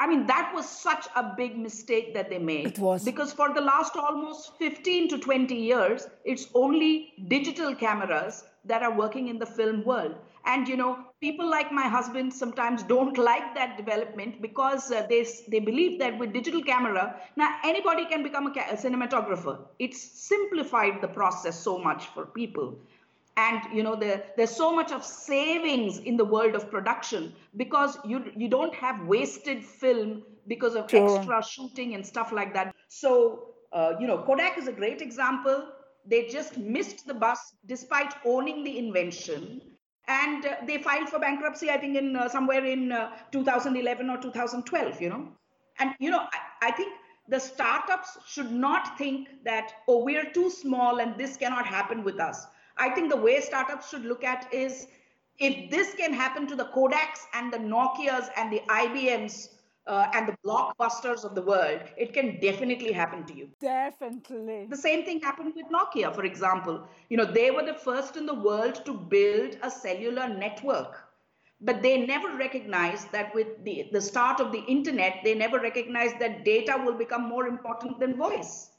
[0.00, 2.66] I mean, that was such a big mistake that they made.
[2.68, 3.04] It was.
[3.04, 8.96] Because for the last almost 15 to 20 years, it's only digital cameras that are
[8.96, 10.14] working in the film world.
[10.46, 15.26] And, you know, people like my husband sometimes don't like that development because uh, they,
[15.48, 19.58] they believe that with digital camera, now anybody can become a, a cinematographer.
[19.78, 22.78] It's simplified the process so much for people
[23.36, 27.98] and you know there, there's so much of savings in the world of production because
[28.04, 31.18] you you don't have wasted film because of sure.
[31.18, 32.74] extra shooting and stuff like that.
[32.88, 35.68] So uh, you know kodak is a great example.
[36.06, 39.60] They just missed the bus despite owning the invention.
[40.08, 44.18] And uh, they filed for bankruptcy i think in uh, somewhere in uh, 2011 or
[44.18, 45.28] 2012 you know.
[45.78, 46.92] And you know I, I think
[47.28, 52.18] the startups should not think that oh we're too small and this cannot happen with
[52.18, 52.46] us
[52.80, 54.86] I think the way startups should look at is
[55.38, 59.50] if this can happen to the Kodaks and the Nokias and the IBMs
[59.86, 63.48] uh, and the blockbusters of the world, it can definitely happen to you.
[63.60, 64.66] Definitely.
[64.70, 66.86] The same thing happened with Nokia, for example.
[67.10, 71.04] You know, they were the first in the world to build a cellular network.
[71.62, 76.18] But they never recognized that with the, the start of the internet, they never recognized
[76.18, 78.70] that data will become more important than voice.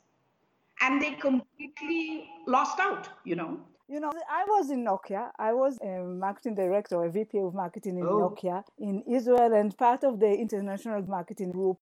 [0.82, 3.60] And they completely lost out, you know.
[3.92, 5.32] You know, I was in Nokia.
[5.38, 8.30] I was a marketing director, a VP of marketing in oh.
[8.30, 11.78] Nokia in Israel and part of the international marketing group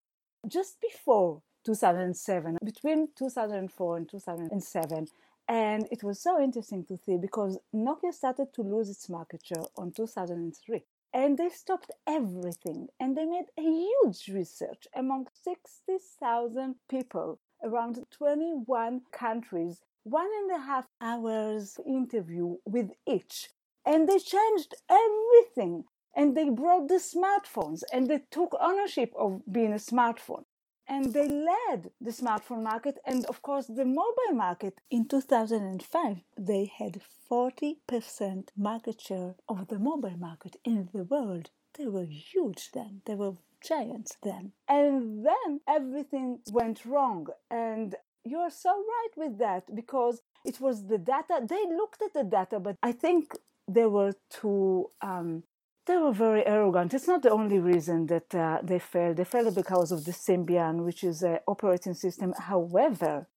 [0.47, 5.07] just before 2007, between 2004 and 2007.
[5.49, 9.65] And it was so interesting to see because Nokia started to lose its market share
[9.75, 10.85] on 2003.
[11.13, 19.01] And they stopped everything and they made a huge research among 60,000 people around 21
[19.11, 23.49] countries one and a half hours interview with each.
[23.85, 25.85] And they changed everything.
[26.15, 30.45] And they brought the smartphones and they took ownership of being a smartphone.
[30.87, 34.79] And they led the smartphone market and, of course, the mobile market.
[34.89, 41.49] In 2005, they had 40% market share of the mobile market in the world.
[41.77, 43.01] They were huge then.
[43.05, 44.53] They were giants then.
[44.67, 47.27] And then everything went wrong.
[47.51, 47.95] And
[48.29, 51.41] you are so right with that because it was the data.
[51.47, 53.33] They looked at the data, but I think
[53.67, 54.91] they were too.
[55.01, 55.43] Um,
[55.85, 56.93] they were very arrogant.
[56.93, 59.17] It's not the only reason that uh, they failed.
[59.17, 62.33] They failed because of the Symbian, which is an operating system.
[62.37, 63.27] However,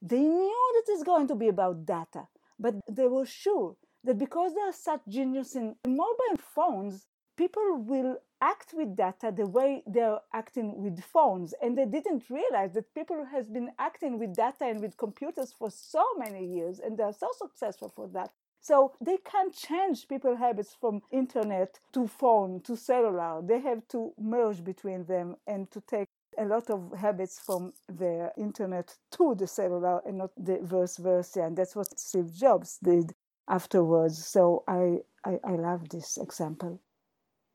[0.00, 2.26] they knew that it's going to be about data,
[2.58, 8.16] but they were sure that because they are such genius in mobile phones, people will
[8.40, 13.24] act with data the way they're acting with phones and they didn't realize that people
[13.30, 17.28] has been acting with data and with computers for so many years and they're so
[17.38, 18.30] successful for that.
[18.60, 23.42] So they can't change people habits from internet to phone to cellular.
[23.42, 28.32] They have to merge between them and to take a lot of habits from the
[28.36, 31.42] internet to the cellular and not the vice versa.
[31.42, 33.12] And that's what steve jobs did
[33.48, 34.24] afterwards.
[34.26, 36.80] So i i, I love this example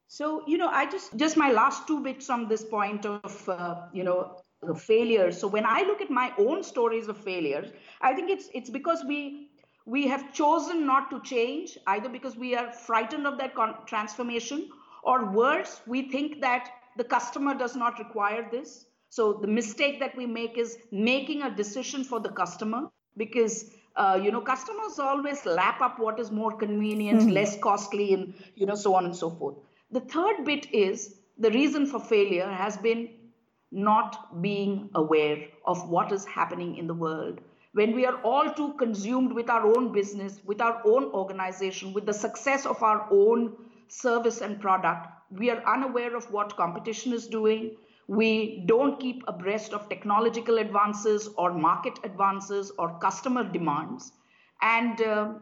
[0.08, 3.76] so, you know, I just, just my last two bits on this point of, uh,
[3.94, 5.40] you know, the failures.
[5.40, 9.04] So when I look at my own stories of failures, I think it's, it's because
[9.06, 9.50] we,
[9.86, 14.70] we have chosen not to change either because we are frightened of that con- transformation
[15.04, 18.86] or worse, we think that the customer does not require this.
[19.10, 24.20] So the mistake that we make is making a decision for the customer because uh,
[24.22, 27.30] you know customers always lap up what is more convenient, mm-hmm.
[27.32, 29.56] less costly, and you know so on and so forth.
[29.92, 33.10] The third bit is the reason for failure has been
[33.72, 37.40] not being aware of what is happening in the world.
[37.74, 42.06] When we are all too consumed with our own business, with our own organization, with
[42.06, 43.56] the success of our own
[43.88, 47.78] service and product, we are unaware of what competition is doing.
[48.08, 54.12] We don't keep abreast of technological advances or market advances or customer demands.
[54.62, 55.34] And, uh,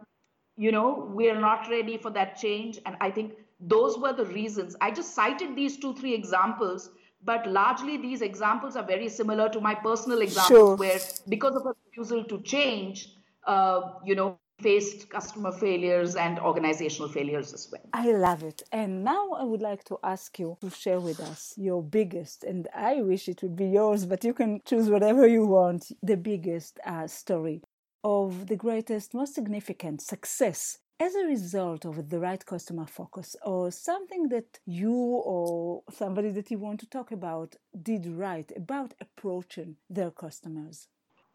[0.58, 2.80] you know, we are not ready for that change.
[2.86, 3.34] And I think
[3.68, 4.76] those were the reasons.
[4.80, 6.92] I just cited these two, three examples,
[7.24, 10.76] but largely these examples are very similar to my personal examples, sure.
[10.76, 13.10] where because of a refusal to change,
[13.48, 17.82] uh, you know, faced customer failures and organizational failures as well.
[17.92, 18.64] I love it.
[18.72, 22.68] And now I would like to ask you to share with us your biggest, and
[22.74, 26.80] I wish it would be yours, but you can choose whatever you want, the biggest
[26.86, 27.64] uh, story
[28.04, 33.72] of the greatest, most significant success as a result of the right customer focus or
[33.72, 39.76] something that you or somebody that you want to talk about did right about approaching
[39.90, 40.88] their customers?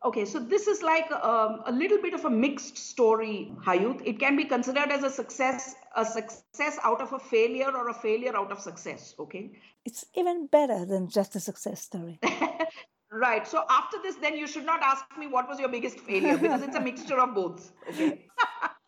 [0.02, 4.00] Okay, so this is like um, a little bit of a mixed story, Hayut.
[4.02, 7.94] It can be considered as a success, a success out of a failure or a
[7.94, 9.14] failure out of success.
[9.18, 9.50] Okay.
[9.84, 12.18] It's even better than just a success story.
[13.12, 13.46] right.
[13.46, 16.62] So after this, then you should not ask me what was your biggest failure because
[16.62, 17.70] it's a mixture of both.
[17.90, 18.24] Okay.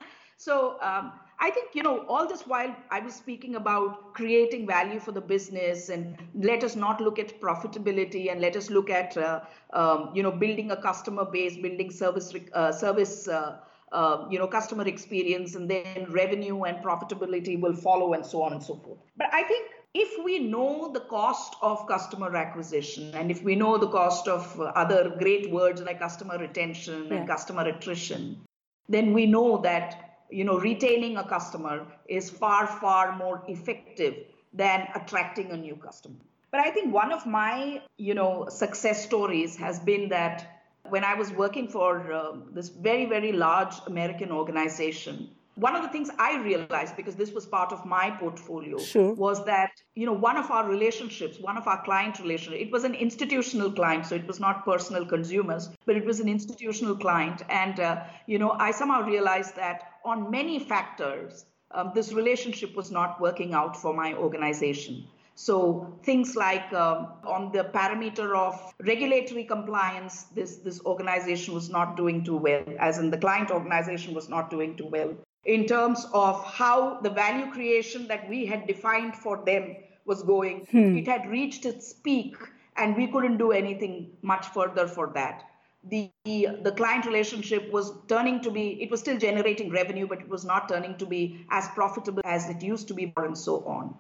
[0.43, 4.99] so um, I think, you know, all this while I was speaking about creating value
[4.99, 9.17] for the business and let us not look at profitability and let us look at,
[9.17, 13.59] uh, um, you know, building a customer base, building service, uh, service, uh,
[13.93, 18.53] uh, you know, customer experience, and then revenue and profitability will follow and so on
[18.53, 18.99] and so forth.
[19.17, 23.79] But I think if we know the cost of customer acquisition and if we know
[23.79, 27.19] the cost of other great words like customer retention yeah.
[27.19, 28.41] and customer attrition,
[28.89, 34.15] then we know that you know, retaining a customer is far, far more effective
[34.53, 36.17] than attracting a new customer.
[36.51, 41.15] But I think one of my, you know, success stories has been that when I
[41.15, 46.43] was working for uh, this very, very large American organization, one of the things I
[46.43, 49.15] realized because this was part of my portfolio sure.
[49.15, 52.85] was that you know one of our relationships, one of our client relationship, it was
[52.85, 57.43] an institutional client, so it was not personal consumers, but it was an institutional client,
[57.51, 62.91] and uh, you know I somehow realized that on many factors um, this relationship was
[62.91, 65.07] not working out for my organization.
[65.35, 71.97] So things like um, on the parameter of regulatory compliance, this this organization was not
[71.97, 76.07] doing too well, as in the client organization was not doing too well in terms
[76.13, 80.67] of how the value creation that we had defined for them was going.
[80.71, 80.97] Hmm.
[80.97, 82.37] It had reached its peak,
[82.77, 85.45] and we couldn't do anything much further for that.
[85.85, 90.29] The, the client relationship was turning to be, it was still generating revenue, but it
[90.29, 93.97] was not turning to be as profitable as it used to be, and so on.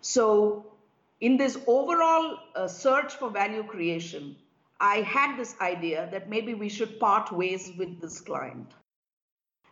[0.00, 0.66] So,
[1.20, 4.36] in this overall uh, search for value creation,
[4.80, 8.74] I had this idea that maybe we should part ways with this client.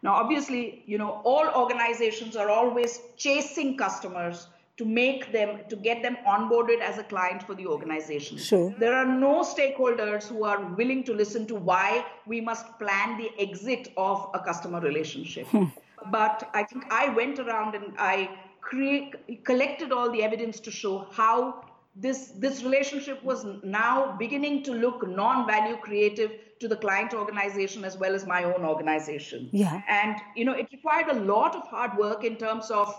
[0.02, 6.02] Now, obviously, you know, all organizations are always chasing customers to make them to get
[6.02, 8.38] them onboarded as a client for the organization.
[8.38, 8.74] Sure.
[8.78, 13.30] There are no stakeholders who are willing to listen to why we must plan the
[13.38, 15.46] exit of a customer relationship.
[15.48, 15.66] Hmm.
[16.10, 21.06] But I think I went around and I create, collected all the evidence to show
[21.12, 26.30] how this this relationship was now beginning to look non-value creative
[26.62, 29.48] to the client organization as well as my own organization.
[29.52, 29.82] Yeah.
[29.88, 32.94] And you know, it required a lot of hard work in terms of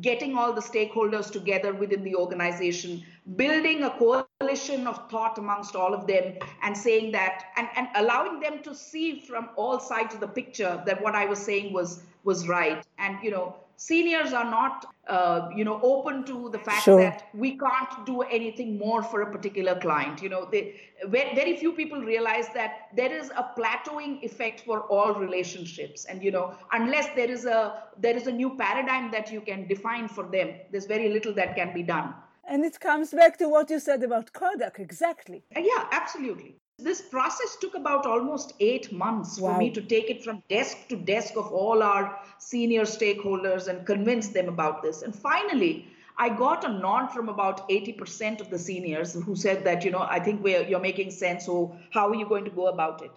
[0.00, 3.02] getting all the stakeholders together within the organization,
[3.36, 8.38] building a coalition of thought amongst all of them, and saying that, and, and allowing
[8.40, 12.02] them to see from all sides of the picture that what I was saying was
[12.24, 12.86] was right.
[12.98, 17.00] And you know, seniors are not uh, you know open to the fact sure.
[17.00, 21.72] that we can't do anything more for a particular client you know they, very few
[21.72, 27.06] people realize that there is a plateauing effect for all relationships and you know unless
[27.14, 30.86] there is a there is a new paradigm that you can define for them there's
[30.86, 32.12] very little that can be done
[32.50, 35.44] and it comes back to what you said about Kodak, exactly.
[35.54, 36.56] Uh, yeah, absolutely.
[36.80, 39.52] This process took about almost eight months wow.
[39.52, 43.84] for me to take it from desk to desk of all our senior stakeholders and
[43.84, 45.02] convince them about this.
[45.02, 49.84] And finally, I got a nod from about 80% of the seniors who said that,
[49.84, 51.46] you know, I think you're making sense.
[51.46, 53.10] So, how are you going to go about it?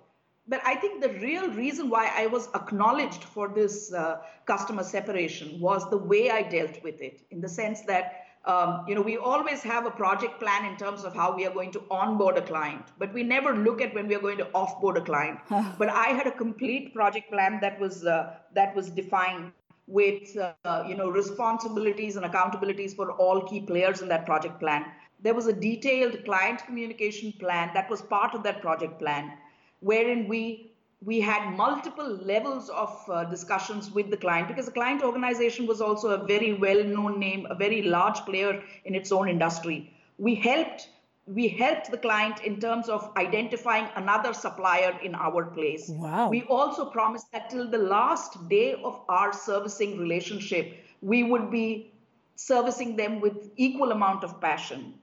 [0.47, 5.59] But I think the real reason why I was acknowledged for this uh, customer separation
[5.59, 9.17] was the way I dealt with it, in the sense that um, you know, we
[9.17, 12.41] always have a project plan in terms of how we are going to onboard a
[12.41, 15.39] client, but we never look at when we are going to offboard a client.
[15.77, 19.51] but I had a complete project plan that was uh, that was defined
[19.85, 24.85] with uh, you know responsibilities and accountabilities for all key players in that project plan.
[25.21, 29.33] There was a detailed client communication plan that was part of that project plan,
[29.81, 30.70] wherein we
[31.03, 35.81] we had multiple levels of uh, discussions with the client because the client organization was
[35.81, 39.91] also a very well known name a very large player in its own industry.
[40.17, 40.89] We helped
[41.27, 45.89] we helped the client in terms of identifying another supplier in our place.
[45.89, 46.29] Wow.
[46.29, 51.91] we also promised that till the last day of our servicing relationship we would be
[52.35, 54.93] servicing them with equal amount of passion.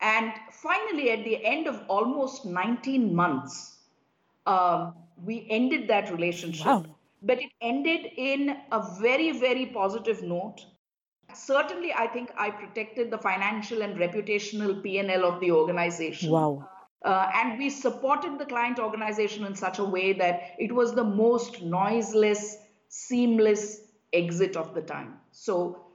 [0.00, 3.76] And finally at the end of almost 19 months
[4.46, 4.94] um,
[5.24, 6.66] we ended that relationship.
[6.66, 6.84] Wow.
[7.22, 10.64] But it ended in a very, very positive note.
[11.34, 16.30] Certainly, I think I protected the financial and reputational P&L of the organization.
[16.30, 16.68] Wow.
[17.04, 21.04] Uh, and we supported the client organization in such a way that it was the
[21.04, 22.56] most noiseless,
[22.88, 23.80] seamless
[24.12, 25.14] exit of the time.
[25.30, 25.86] So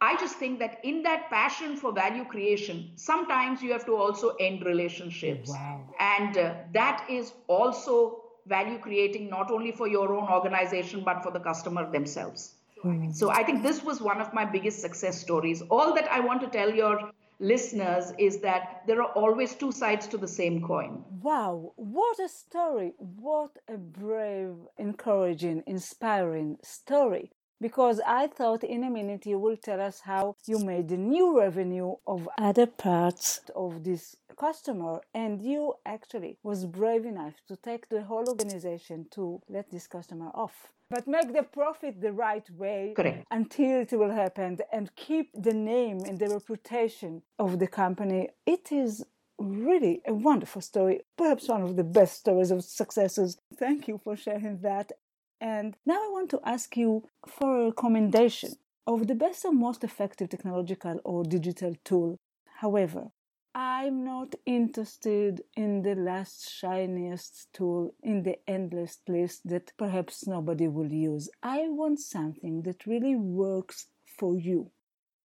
[0.00, 4.30] I just think that in that passion for value creation, sometimes you have to also
[4.40, 5.50] end relationships.
[5.50, 5.82] Wow.
[5.98, 11.30] And uh, that is also value creating not only for your own organization but for
[11.30, 12.54] the customer themselves.
[12.84, 13.14] Mm.
[13.14, 15.62] So I think this was one of my biggest success stories.
[15.70, 20.06] All that I want to tell your listeners is that there are always two sides
[20.08, 21.04] to the same coin.
[21.22, 22.92] Wow, what a story!
[22.98, 29.80] What a brave, encouraging, inspiring story because I thought in a minute you will tell
[29.80, 34.16] us how you made the new revenue of other parts of this
[34.46, 39.86] customer and you actually was brave enough to take the whole organization to let this
[39.96, 40.56] customer off
[40.94, 43.26] but make the profit the right way Correct.
[43.30, 48.72] until it will happen and keep the name and the reputation of the company it
[48.72, 49.04] is
[49.38, 54.16] really a wonderful story perhaps one of the best stories of successes thank you for
[54.16, 54.90] sharing that
[55.40, 58.52] and now I want to ask you for a recommendation
[58.86, 62.18] of the best or most effective technological or digital tool.
[62.60, 63.10] However,
[63.54, 70.68] I'm not interested in the last shiniest tool in the endless list that perhaps nobody
[70.68, 71.28] will use.
[71.42, 73.86] I want something that really works
[74.18, 74.70] for you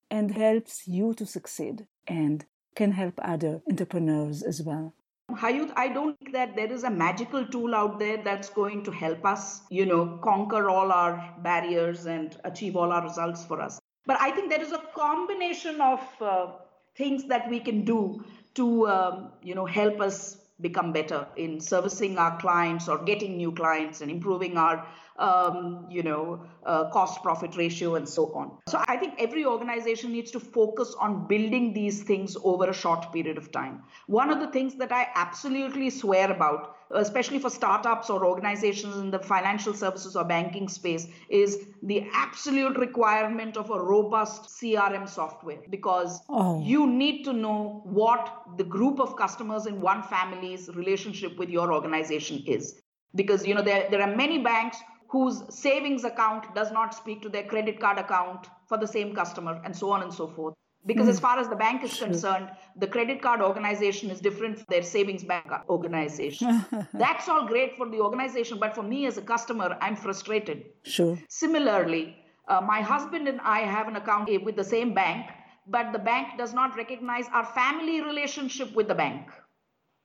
[0.10, 2.46] and helps you to succeed and
[2.76, 4.96] can help other entrepreneurs as well.
[5.32, 8.92] Hayut, I don't think that there is a magical tool out there that's going to
[8.92, 13.80] help us, you know, conquer all our barriers and achieve all our results for us.
[14.08, 16.48] But I think there is a combination of uh,
[16.96, 18.24] things that we can do
[18.56, 23.52] to, um, you know, help us become better in servicing our clients or getting new
[23.52, 24.88] clients and improving our
[25.18, 30.12] um, you know uh, cost profit ratio and so on so i think every organization
[30.12, 34.40] needs to focus on building these things over a short period of time one of
[34.40, 39.74] the things that i absolutely swear about especially for startups or organizations in the financial
[39.74, 46.62] services or banking space, is the absolute requirement of a robust CRM software because oh.
[46.64, 51.74] you need to know what the group of customers in one family's relationship with your
[51.74, 52.82] organization is.
[53.16, 54.78] Because you know there, there are many banks
[55.16, 59.54] whose savings account does not speak to their credit card account for the same customer
[59.64, 60.56] and so on and so forth.
[60.86, 61.26] Because as hmm.
[61.26, 62.50] far as the bank is concerned
[62.84, 66.66] the credit card organization is different from their savings bank organization.
[67.06, 70.66] That's all great for the organization but for me as a customer i'm frustrated.
[70.98, 71.18] Sure.
[71.30, 72.04] Similarly
[72.50, 75.34] uh, my husband and i have an account with the same bank
[75.78, 79.42] but the bank does not recognize our family relationship with the bank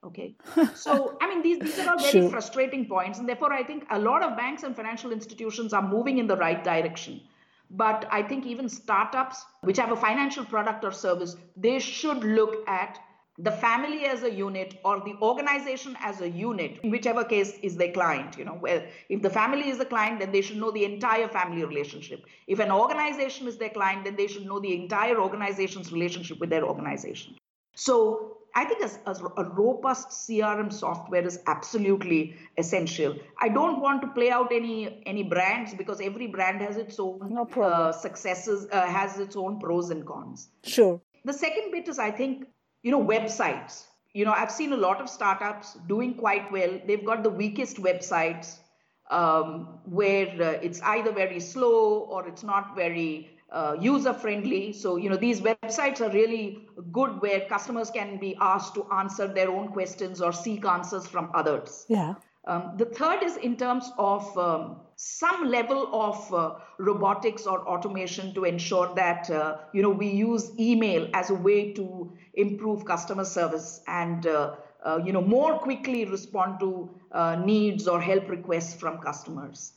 [0.04, 0.34] okay.
[0.74, 2.30] So i mean these, these are all very sure.
[2.30, 6.18] frustrating points and therefore i think a lot of banks and financial institutions are moving
[6.18, 7.20] in the right direction.
[7.72, 12.68] But I think even startups, which have a financial product or service, they should look
[12.68, 12.98] at
[13.38, 17.76] the family as a unit or the organization as a unit in whichever case is
[17.76, 18.58] their client you know.
[18.60, 22.24] Well if the family is the client then they should know the entire family relationship.
[22.46, 26.50] If an organization is their client then they should know the entire organization's relationship with
[26.50, 27.36] their organization.
[27.74, 33.16] So I think a, a, robust CRM software is absolutely essential.
[33.40, 37.20] I don't want to play out any any brands because every brand has its own
[37.30, 40.48] no uh, successes, uh, has its own pros and cons.
[40.64, 41.00] Sure.
[41.24, 42.46] The second bit is I think
[42.82, 43.84] you know websites.
[44.12, 46.80] You know I've seen a lot of startups doing quite well.
[46.86, 48.58] They've got the weakest websites
[49.10, 54.72] um, where uh, it's either very slow or it's not very uh, user friendly.
[54.72, 59.26] So, you know, these websites are really good where customers can be asked to answer
[59.26, 61.84] their own questions or seek answers from others.
[61.88, 62.14] Yeah.
[62.46, 68.32] Um, the third is in terms of um, some level of uh, robotics or automation
[68.34, 73.24] to ensure that uh, you know we use email as a way to improve customer
[73.24, 78.74] service and uh, uh you know more quickly respond to uh, needs or help requests
[78.74, 79.72] from customers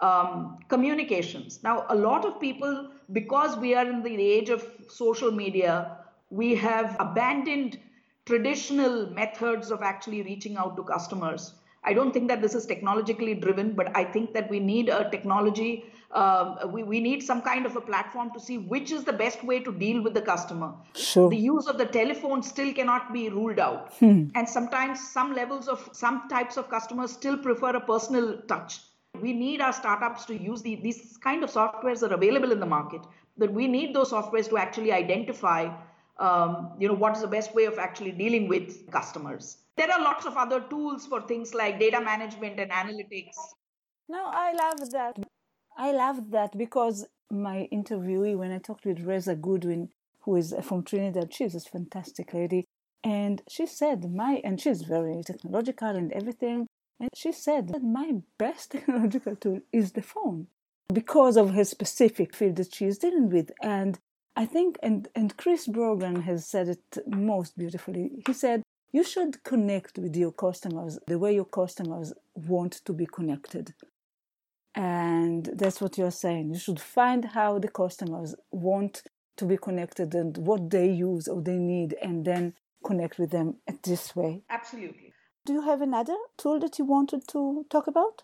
[0.00, 1.60] um, communications.
[1.62, 5.98] Now, a lot of people, because we are in the age of social media,
[6.30, 7.78] we have abandoned
[8.24, 11.54] traditional methods of actually reaching out to customers.
[11.82, 15.08] I don't think that this is technologically driven, but I think that we need a
[15.10, 19.12] technology, um, we, we need some kind of a platform to see which is the
[19.12, 20.74] best way to deal with the customer.
[20.94, 21.30] Sure.
[21.30, 23.94] The use of the telephone still cannot be ruled out.
[23.94, 24.26] Hmm.
[24.34, 28.80] And sometimes some levels of some types of customers still prefer a personal touch
[29.20, 32.60] we need our startups to use the, these kind of softwares that are available in
[32.60, 33.02] the market
[33.36, 35.68] that we need those softwares to actually identify
[36.20, 39.58] um, you know what is the best way of actually dealing with customers.
[39.76, 43.36] There are lots of other tools for things like data management and analytics.
[44.08, 45.16] No i love that.
[45.78, 49.88] I love that because my interviewee when i talked with reza goodwin
[50.22, 52.64] who is from trinidad she's a fantastic lady.
[53.02, 56.66] And she said my and she's very technological and everything.
[56.98, 60.48] And she said that my best technological tool is the phone
[60.92, 63.50] because of her specific field that she is dealing with.
[63.62, 63.98] And
[64.40, 68.22] I think, and, and Chris Brogan has said it most beautifully.
[68.26, 73.04] He said, you should connect with your customers the way your customers want to be
[73.04, 73.74] connected.
[74.74, 76.54] And that's what you're saying.
[76.54, 79.02] You should find how the customers want
[79.36, 83.56] to be connected and what they use or they need, and then connect with them
[83.82, 84.42] this way.
[84.48, 85.12] Absolutely.
[85.44, 88.22] Do you have another tool that you wanted to talk about?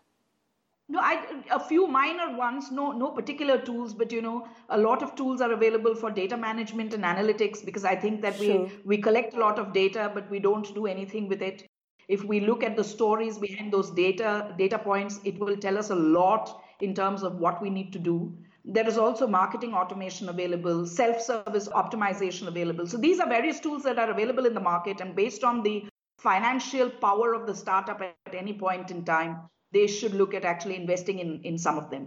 [0.88, 2.70] No, I a few minor ones.
[2.70, 6.36] No, no particular tools, but you know, a lot of tools are available for data
[6.36, 8.64] management and analytics because I think that sure.
[8.64, 11.66] we we collect a lot of data, but we don't do anything with it.
[12.08, 15.90] If we look at the stories behind those data data points, it will tell us
[15.90, 18.32] a lot in terms of what we need to do.
[18.64, 22.86] There is also marketing automation available, self-service optimization available.
[22.86, 25.84] So these are various tools that are available in the market, and based on the
[26.18, 29.36] financial power of the startup at any point in time,
[29.76, 32.04] they should look at actually investing in, in some of them.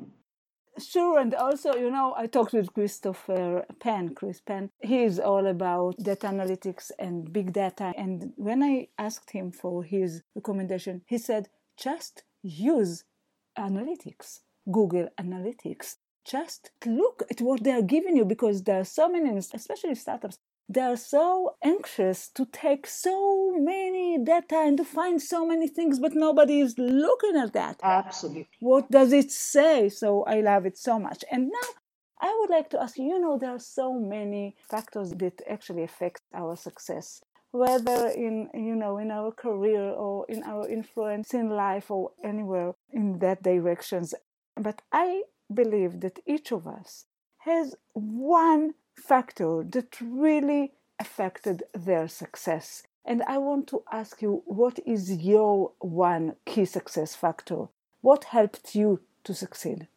[0.94, 4.70] Sure, and also, you know, I talked with Christopher Penn, Chris Penn.
[4.80, 7.92] He's all about data analytics and big data.
[7.98, 13.04] And when I asked him for his recommendation, he said, just use
[13.58, 14.40] analytics,
[14.72, 15.98] Google Analytics.
[16.26, 20.40] Just look at what they are giving you because there are so many, especially startups,
[20.72, 26.00] they are so anxious to take so many data and to find so many things,
[26.00, 27.80] but nobody is looking at that.
[27.82, 28.48] Absolutely.
[28.60, 29.90] What does it say?
[29.90, 31.26] So I love it so much.
[31.32, 31.70] And now
[32.22, 35.84] I would like to ask you, you know, there are so many factors that actually
[35.84, 41.50] affect our success whether in you know in our career or in our influence in
[41.50, 44.14] life or anywhere in that directions
[44.56, 47.06] but i believe that each of us
[47.40, 52.84] has one factor that really affected their success.
[53.06, 57.68] And I want to ask you what is your one key success factor?
[58.02, 59.88] What helped you to succeed?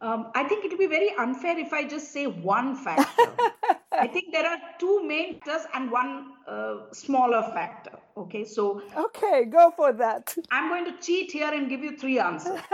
[0.00, 3.30] Um, I think it would be very unfair if I just say one factor.
[3.92, 7.98] I think there are two main factors and one uh, smaller factor.
[8.16, 8.82] Okay, so.
[8.96, 10.36] Okay, go for that.
[10.50, 12.60] I'm going to cheat here and give you three answers.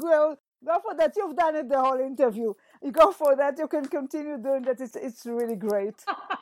[0.00, 1.12] go, go for that.
[1.16, 3.58] You've done it the whole interview you go for that.
[3.58, 4.80] You can continue doing that.
[4.80, 5.94] It's it's really great.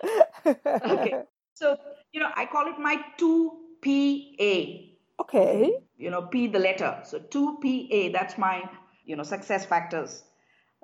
[0.46, 1.22] okay.
[1.54, 1.76] So
[2.12, 5.22] you know, I call it my two P A.
[5.22, 5.72] Okay.
[5.96, 7.00] You know, P the letter.
[7.04, 8.08] So two P A.
[8.10, 8.68] That's my
[9.04, 10.24] you know success factors.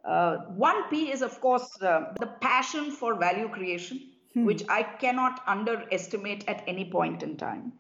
[0.05, 4.00] Uh, one P is of course uh, the passion for value creation,
[4.34, 4.44] hmm.
[4.44, 7.72] which I cannot underestimate at any point in time.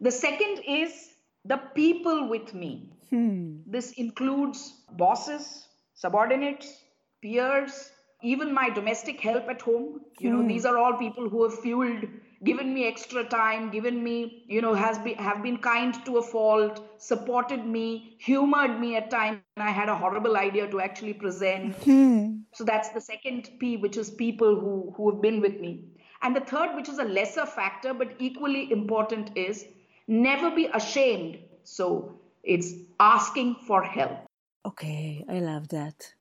[0.00, 1.14] The second is
[1.44, 2.92] the people with me.
[3.10, 3.58] Hmm.
[3.66, 6.84] This includes bosses, subordinates,
[7.22, 7.90] peers,
[8.22, 10.00] even my domestic help at home.
[10.18, 12.04] You know, these are all people who have fueled,
[12.44, 16.22] given me extra time, given me, you know, has been have been kind to a
[16.22, 19.40] fault, supported me, humored me at times.
[19.56, 21.74] I had a horrible idea to actually present.
[21.76, 22.40] Hmm.
[22.52, 25.84] So that's the second P, which is people who who have been with me.
[26.22, 29.64] And the third, which is a lesser factor but equally important, is
[30.06, 31.38] never be ashamed.
[31.64, 34.26] So it's asking for help.
[34.66, 36.12] Okay, I love that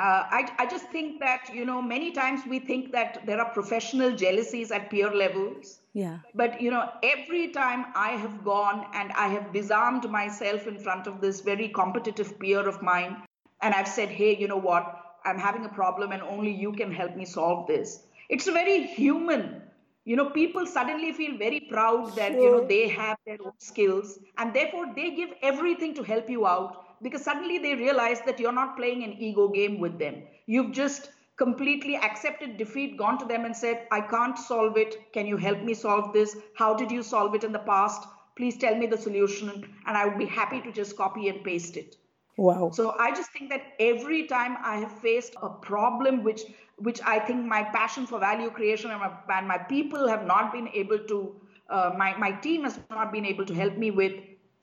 [0.00, 3.52] uh, I, I just think that you know many times we think that there are
[3.52, 5.80] professional jealousies at peer levels.
[5.92, 6.20] Yeah.
[6.34, 11.06] But you know every time i have gone and i have disarmed myself in front
[11.06, 13.16] of this very competitive peer of mine
[13.60, 14.96] and i've said hey you know what?
[15.22, 18.04] I'm having a problem and only you can help me solve this.
[18.30, 19.62] It's very human
[20.04, 22.42] you know people suddenly feel very proud that sure.
[22.42, 26.46] you know they have their own skills and therefore they give everything to help you
[26.46, 30.22] out because suddenly they realize that you're not playing an ego game with them.
[30.46, 35.12] You've just completely accepted defeat, gone to them and said, I can't solve it.
[35.12, 36.36] Can you help me solve this?
[36.54, 38.06] How did you solve it in the past?
[38.36, 39.48] Please tell me the solution,
[39.86, 41.96] and I would be happy to just copy and paste it.
[42.36, 42.70] Wow.
[42.72, 46.42] So I just think that every time I have faced a problem which
[46.76, 50.50] which I think my passion for value creation and my, and my people have not
[50.50, 51.34] been able to,
[51.68, 54.14] uh, my, my team has not been able to help me with,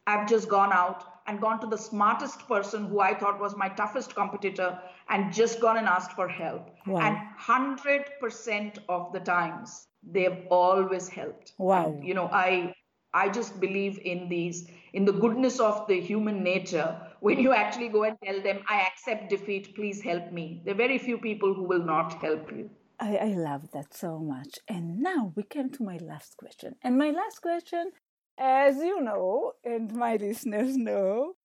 [0.08, 3.70] I've just gone out and gone to the smartest person who I thought was my
[3.70, 6.70] toughest competitor and just gone and asked for help.
[6.86, 7.02] Wow.
[7.02, 11.54] And 100% of the times, they've always helped.
[11.58, 11.88] Wow.
[11.88, 12.74] And, you know, I
[13.14, 17.00] I just believe in these, in the goodness of the human nature.
[17.22, 20.62] When you actually go and tell them, I accept defeat, please help me.
[20.66, 22.70] There are very few people who will not help you.
[23.00, 24.60] I, I love that so much.
[24.68, 26.76] And now we came to my last question.
[26.84, 27.92] And my last question
[28.38, 31.36] as you know, and my listeners know,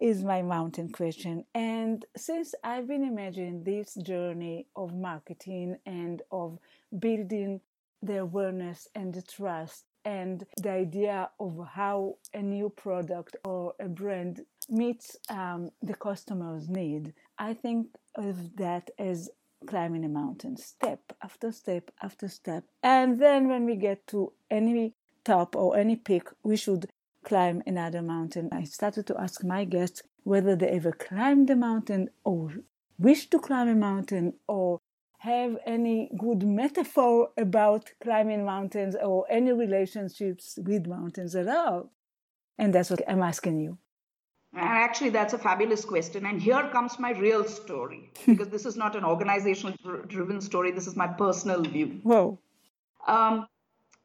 [0.00, 1.44] is my mountain question.
[1.54, 6.58] And since I've been imagining this journey of marketing and of
[6.98, 7.60] building
[8.02, 13.88] the awareness and the trust and the idea of how a new product or a
[13.88, 14.40] brand
[14.70, 19.28] meets um, the customer's need, I think of that as
[19.66, 22.64] climbing a mountain, step after step after step.
[22.82, 24.94] And then when we get to any
[25.30, 26.82] top or any peak, we should
[27.24, 32.10] climb another mountain, I started to ask my guests whether they ever climbed a mountain
[32.24, 32.52] or
[32.98, 34.80] wish to climb a mountain or
[35.18, 41.90] have any good metaphor about climbing mountains or any relationships with mountains at all.
[42.58, 43.78] And that's what I'm asking you.
[44.56, 46.26] Actually, that's a fabulous question.
[46.26, 49.76] And here comes my real story because this is not an organizational
[50.08, 50.72] driven story.
[50.72, 52.00] This is my personal view.
[52.02, 52.38] Whoa.
[53.06, 53.46] Um,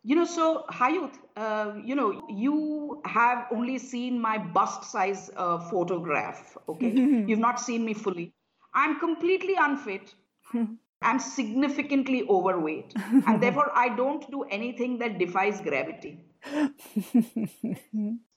[0.05, 5.57] you know, so Hayut, uh, you know, you have only seen my bust size uh,
[5.57, 6.55] photograph.
[6.69, 6.91] Okay.
[7.27, 8.31] You've not seen me fully.
[8.75, 10.13] I'm completely unfit.
[11.01, 12.93] I'm significantly overweight.
[13.27, 16.19] and therefore, I don't do anything that defies gravity.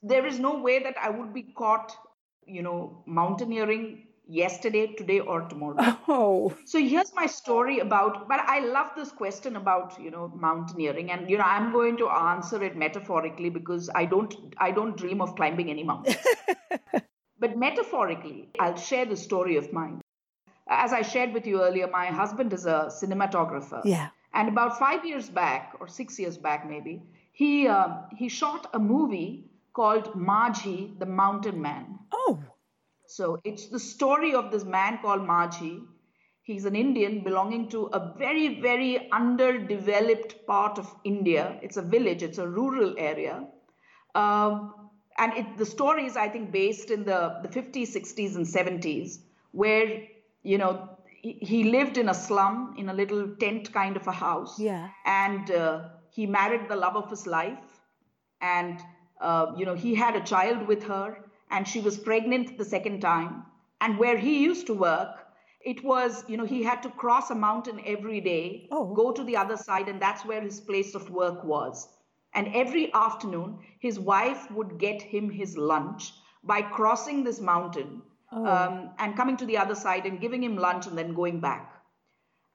[0.03, 1.95] there is no way that I would be caught,
[2.47, 5.77] you know, mountaineering yesterday, today, or tomorrow.
[6.11, 6.55] Oh.
[6.65, 11.11] So here's my story about, but I love this question about, you know, mountaineering.
[11.11, 15.21] And, you know, I'm going to answer it metaphorically because I don't, I don't dream
[15.21, 16.17] of climbing any mountain.
[17.39, 20.01] but metaphorically, I'll share the story of mine.
[20.69, 23.81] As I shared with you earlier, my husband is a cinematographer.
[23.85, 24.09] Yeah.
[24.35, 27.03] And about five years back, or six years back maybe,
[27.33, 31.99] he uh, he shot a movie called Manjhi, the Mountain Man.
[32.13, 32.43] Oh.
[33.09, 35.81] So it's the story of this man called Manjhi.
[36.43, 41.59] He's an Indian belonging to a very, very underdeveloped part of India.
[41.63, 43.47] It's a village, it's a rural area.
[44.15, 48.47] Um, and it, the story is, I think, based in the, the 50s, 60s, and
[48.47, 49.21] 70s,
[49.53, 50.03] where,
[50.43, 54.13] you know, he, he lived in a slum, in a little tent kind of a
[54.13, 54.61] house.
[54.61, 54.91] Yeah.
[55.07, 57.81] And uh, he married the love of his life.
[58.43, 58.81] And,
[59.19, 63.01] uh, you know, he had a child with her and she was pregnant the second
[63.01, 63.45] time.
[63.81, 65.27] And where he used to work,
[65.61, 68.95] it was, you know, he had to cross a mountain every day, oh.
[68.95, 71.89] go to the other side, and that's where his place of work was.
[72.35, 76.13] And every afternoon, his wife would get him his lunch
[76.45, 78.47] by crossing this mountain oh.
[78.47, 81.75] um, and coming to the other side and giving him lunch and then going back.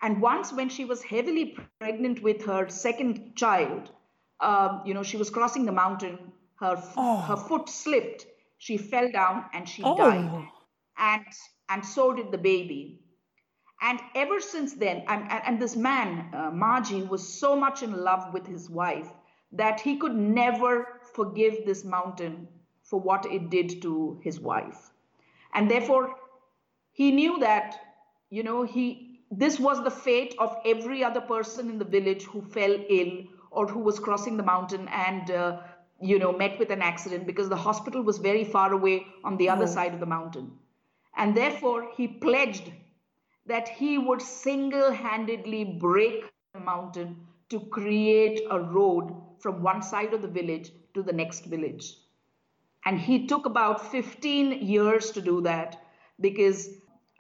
[0.01, 3.91] And once, when she was heavily pregnant with her second child,
[4.39, 6.17] um, you know, she was crossing the mountain,
[6.59, 7.17] her, oh.
[7.17, 8.25] her foot slipped
[8.63, 9.97] she fell down and she oh.
[9.97, 10.47] died.
[10.97, 11.25] And
[11.69, 12.99] and so did the baby.
[13.81, 18.47] And ever since then and, and this man uh, was so much in love with
[18.47, 19.09] his wife
[19.51, 22.47] that he could never forgive this mountain
[22.83, 24.91] for what it did to his wife.
[25.53, 26.15] And therefore
[26.93, 27.75] he knew that
[28.29, 32.41] you know he this was the fate of every other person in the village who
[32.41, 33.13] fell ill
[33.51, 35.59] or who was crossing the mountain and uh,
[36.01, 39.49] you know, met with an accident because the hospital was very far away on the
[39.49, 39.67] other oh.
[39.67, 40.51] side of the mountain.
[41.15, 42.71] And therefore, he pledged
[43.45, 47.17] that he would single handedly break the mountain
[47.49, 51.97] to create a road from one side of the village to the next village.
[52.85, 55.81] And he took about 15 years to do that
[56.19, 56.69] because,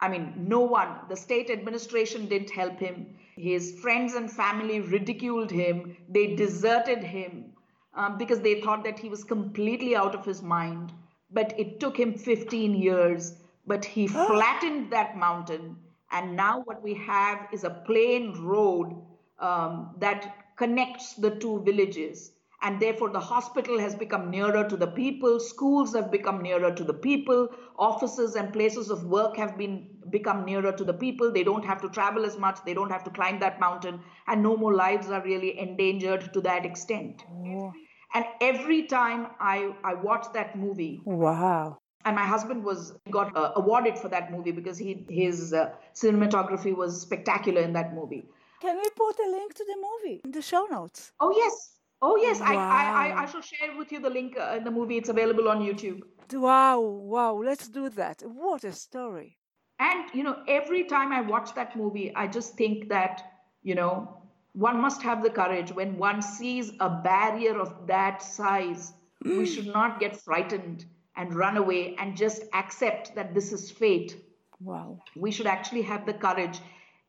[0.01, 3.15] I mean, no one, the state administration didn't help him.
[3.35, 7.52] His friends and family ridiculed him, they deserted him
[7.95, 10.91] um, because they thought that he was completely out of his mind.
[11.31, 13.35] But it took him 15 years,
[13.65, 15.77] but he flattened that mountain.
[16.11, 18.95] And now what we have is a plain road
[19.39, 22.31] um, that connects the two villages.
[22.61, 26.83] And therefore, the hospital has become nearer to the people, schools have become nearer to
[26.85, 31.29] the people, offices and places of work have been become nearer to the people.
[31.29, 34.41] They don't have to travel as much, they don't have to climb that mountain, and
[34.41, 37.23] no more lives are really endangered to that extent.
[37.29, 37.73] Oh.
[38.13, 41.79] And every time I, I watched that movie, wow.
[42.05, 46.75] And my husband was got uh, awarded for that movie because he his uh, cinematography
[46.75, 48.25] was spectacular in that movie.
[48.61, 51.13] Can we put a link to the movie in the show notes?
[51.19, 52.39] Oh yes, oh yes.
[52.41, 52.47] Wow.
[52.49, 54.97] I, I I shall share with you the link uh, in the movie.
[54.97, 56.01] It's available on YouTube.
[56.33, 57.33] Wow, wow.
[57.35, 58.21] Let's do that.
[58.25, 59.37] What a story.
[59.79, 63.21] And you know, every time I watch that movie, I just think that
[63.61, 64.22] you know
[64.53, 68.93] one must have the courage when one sees a barrier of that size.
[69.25, 69.39] Mm.
[69.39, 70.85] We should not get frightened
[71.15, 74.17] and run away and just accept that this is fate.
[74.59, 74.99] Wow.
[75.15, 76.59] We should actually have the courage,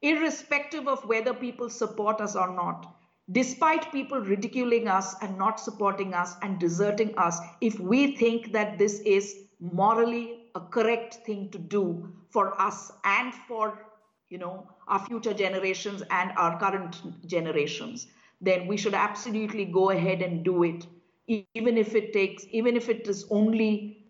[0.03, 2.97] irrespective of whether people support us or not.
[3.31, 8.77] Despite people ridiculing us and not supporting us and deserting us, if we think that
[8.79, 13.79] this is morally a correct thing to do for us and for
[14.35, 18.07] you know, our future generations and our current generations,
[18.41, 20.87] then we should absolutely go ahead and do it,
[21.27, 24.07] even if it takes, even if it is only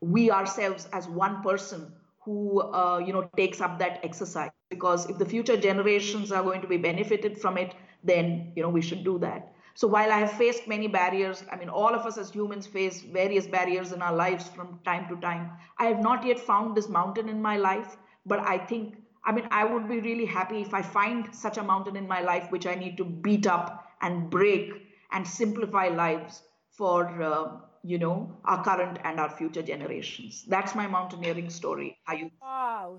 [0.00, 4.50] we ourselves as one person who, uh, you know, takes up that exercise.
[4.70, 8.68] Because if the future generations are going to be benefited from it, then, you know,
[8.68, 9.52] we should do that.
[9.74, 13.02] So while I have faced many barriers, I mean, all of us as humans face
[13.02, 15.50] various barriers in our lives from time to time.
[15.78, 18.96] I have not yet found this mountain in my life, but I think,
[19.26, 22.20] I mean, I would be really happy if I find such a mountain in my
[22.20, 24.72] life which I need to beat up and break
[25.12, 30.44] and simplify lives for, uh, you know, our current and our future generations.
[30.46, 31.98] That's my mountaineering story.
[32.06, 32.30] Are you?
[32.42, 32.98] Wow.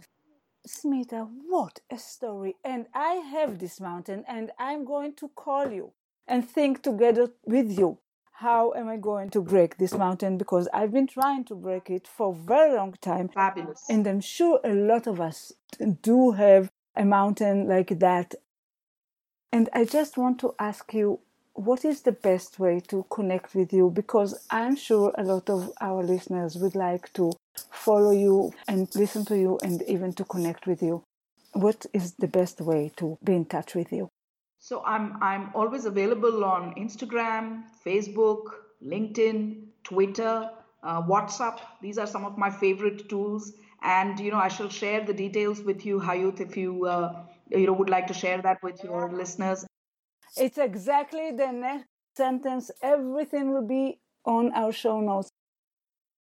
[0.68, 2.56] Smita, what a story.
[2.64, 5.92] And I have this mountain and I'm going to call you
[6.28, 8.00] and think together with you.
[8.40, 10.38] How am I going to break this mountain?
[10.38, 13.30] Because I've been trying to break it for a very long time.
[13.30, 13.86] Fabulous.
[13.90, 15.54] And I'm sure a lot of us
[16.02, 18.36] do have a mountain like that.
[19.52, 21.20] And I just want to ask you
[21.56, 23.90] what is the best way to connect with you?
[23.90, 27.32] Because I'm sure a lot of our listeners would like to
[27.72, 31.04] follow you and listen to you and even to connect with you.
[31.54, 34.10] What is the best way to be in touch with you?
[34.60, 38.42] So I'm I'm always available on Instagram, Facebook,
[38.84, 40.50] LinkedIn, Twitter,
[40.84, 41.60] uh, WhatsApp.
[41.82, 43.54] These are some of my favorite tools,
[43.86, 47.68] and you know I shall share the details with you, Hayut, if you uh, you
[47.68, 49.66] know would like to share that with your listeners.
[50.36, 51.86] It's exactly the next
[52.18, 52.72] sentence.
[52.82, 55.30] Everything will be on our show notes.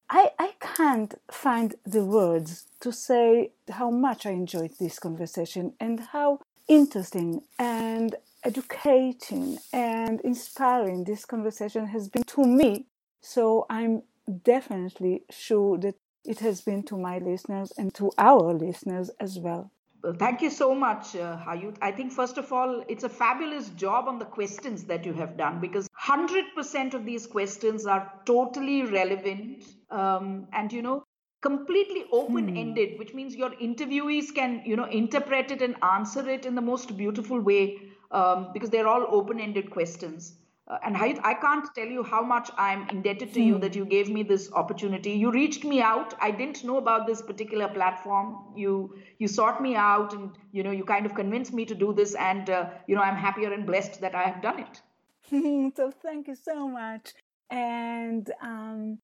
[0.09, 5.99] I, I can't find the words to say how much I enjoyed this conversation and
[5.99, 12.85] how interesting and educating and inspiring this conversation has been to me.
[13.21, 14.03] So I'm
[14.43, 15.95] definitely sure that
[16.25, 19.71] it has been to my listeners and to our listeners as well.
[20.03, 21.77] Well, thank you so much, uh, Hayut.
[21.81, 25.35] I think, first of all, it's a fabulous job on the questions that you have
[25.35, 31.03] done because 100% of these questions are totally relevant um, and, you know,
[31.41, 32.97] completely open ended, hmm.
[32.99, 36.95] which means your interviewees can, you know, interpret it and answer it in the most
[36.97, 37.77] beautiful way
[38.11, 40.33] um, because they're all open-ended questions.
[40.67, 43.47] Uh, and I, I, can't tell you how much I'm indebted to hmm.
[43.47, 45.11] you that you gave me this opportunity.
[45.11, 46.15] You reached me out.
[46.19, 48.37] I didn't know about this particular platform.
[48.55, 51.93] You you sought me out, and you know you kind of convinced me to do
[51.93, 52.15] this.
[52.15, 54.81] And uh, you know I'm happier and blessed that I have done it.
[55.75, 57.13] so thank you so much.
[57.51, 58.97] And um,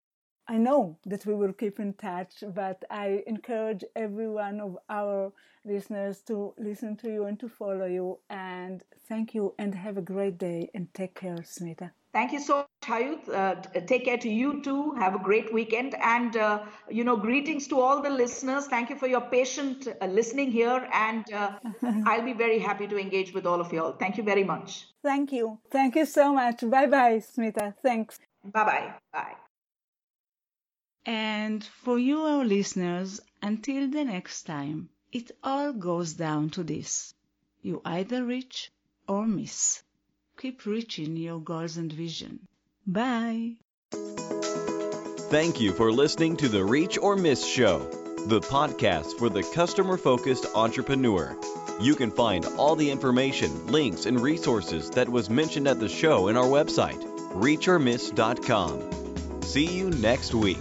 [0.51, 5.31] I know that we will keep in touch, but I encourage every one of our
[5.63, 8.19] listeners to listen to you and to follow you.
[8.29, 11.91] And thank you and have a great day and take care, Smita.
[12.11, 13.29] Thank you so much, Hayut.
[13.33, 13.55] Uh,
[13.87, 14.91] take care to you too.
[14.95, 15.95] Have a great weekend.
[16.01, 18.67] And, uh, you know, greetings to all the listeners.
[18.67, 20.85] Thank you for your patient uh, listening here.
[20.93, 21.51] And uh,
[22.05, 23.93] I'll be very happy to engage with all of you all.
[23.93, 24.87] Thank you very much.
[25.01, 25.59] Thank you.
[25.69, 26.69] Thank you so much.
[26.69, 27.73] Bye bye, Smita.
[27.81, 28.19] Thanks.
[28.43, 28.95] Bye-bye.
[29.13, 29.35] Bye.
[31.05, 37.13] And for you, our listeners, until the next time, it all goes down to this.
[37.61, 38.71] You either reach
[39.07, 39.81] or miss.
[40.39, 42.47] Keep reaching your goals and vision.
[42.85, 43.55] Bye.
[45.31, 47.79] Thank you for listening to the Reach or Miss Show,
[48.27, 51.37] the podcast for the customer focused entrepreneur.
[51.79, 56.27] You can find all the information, links, and resources that was mentioned at the show
[56.27, 57.01] in our website,
[57.33, 59.41] reachormiss.com.
[59.43, 60.59] See you next week.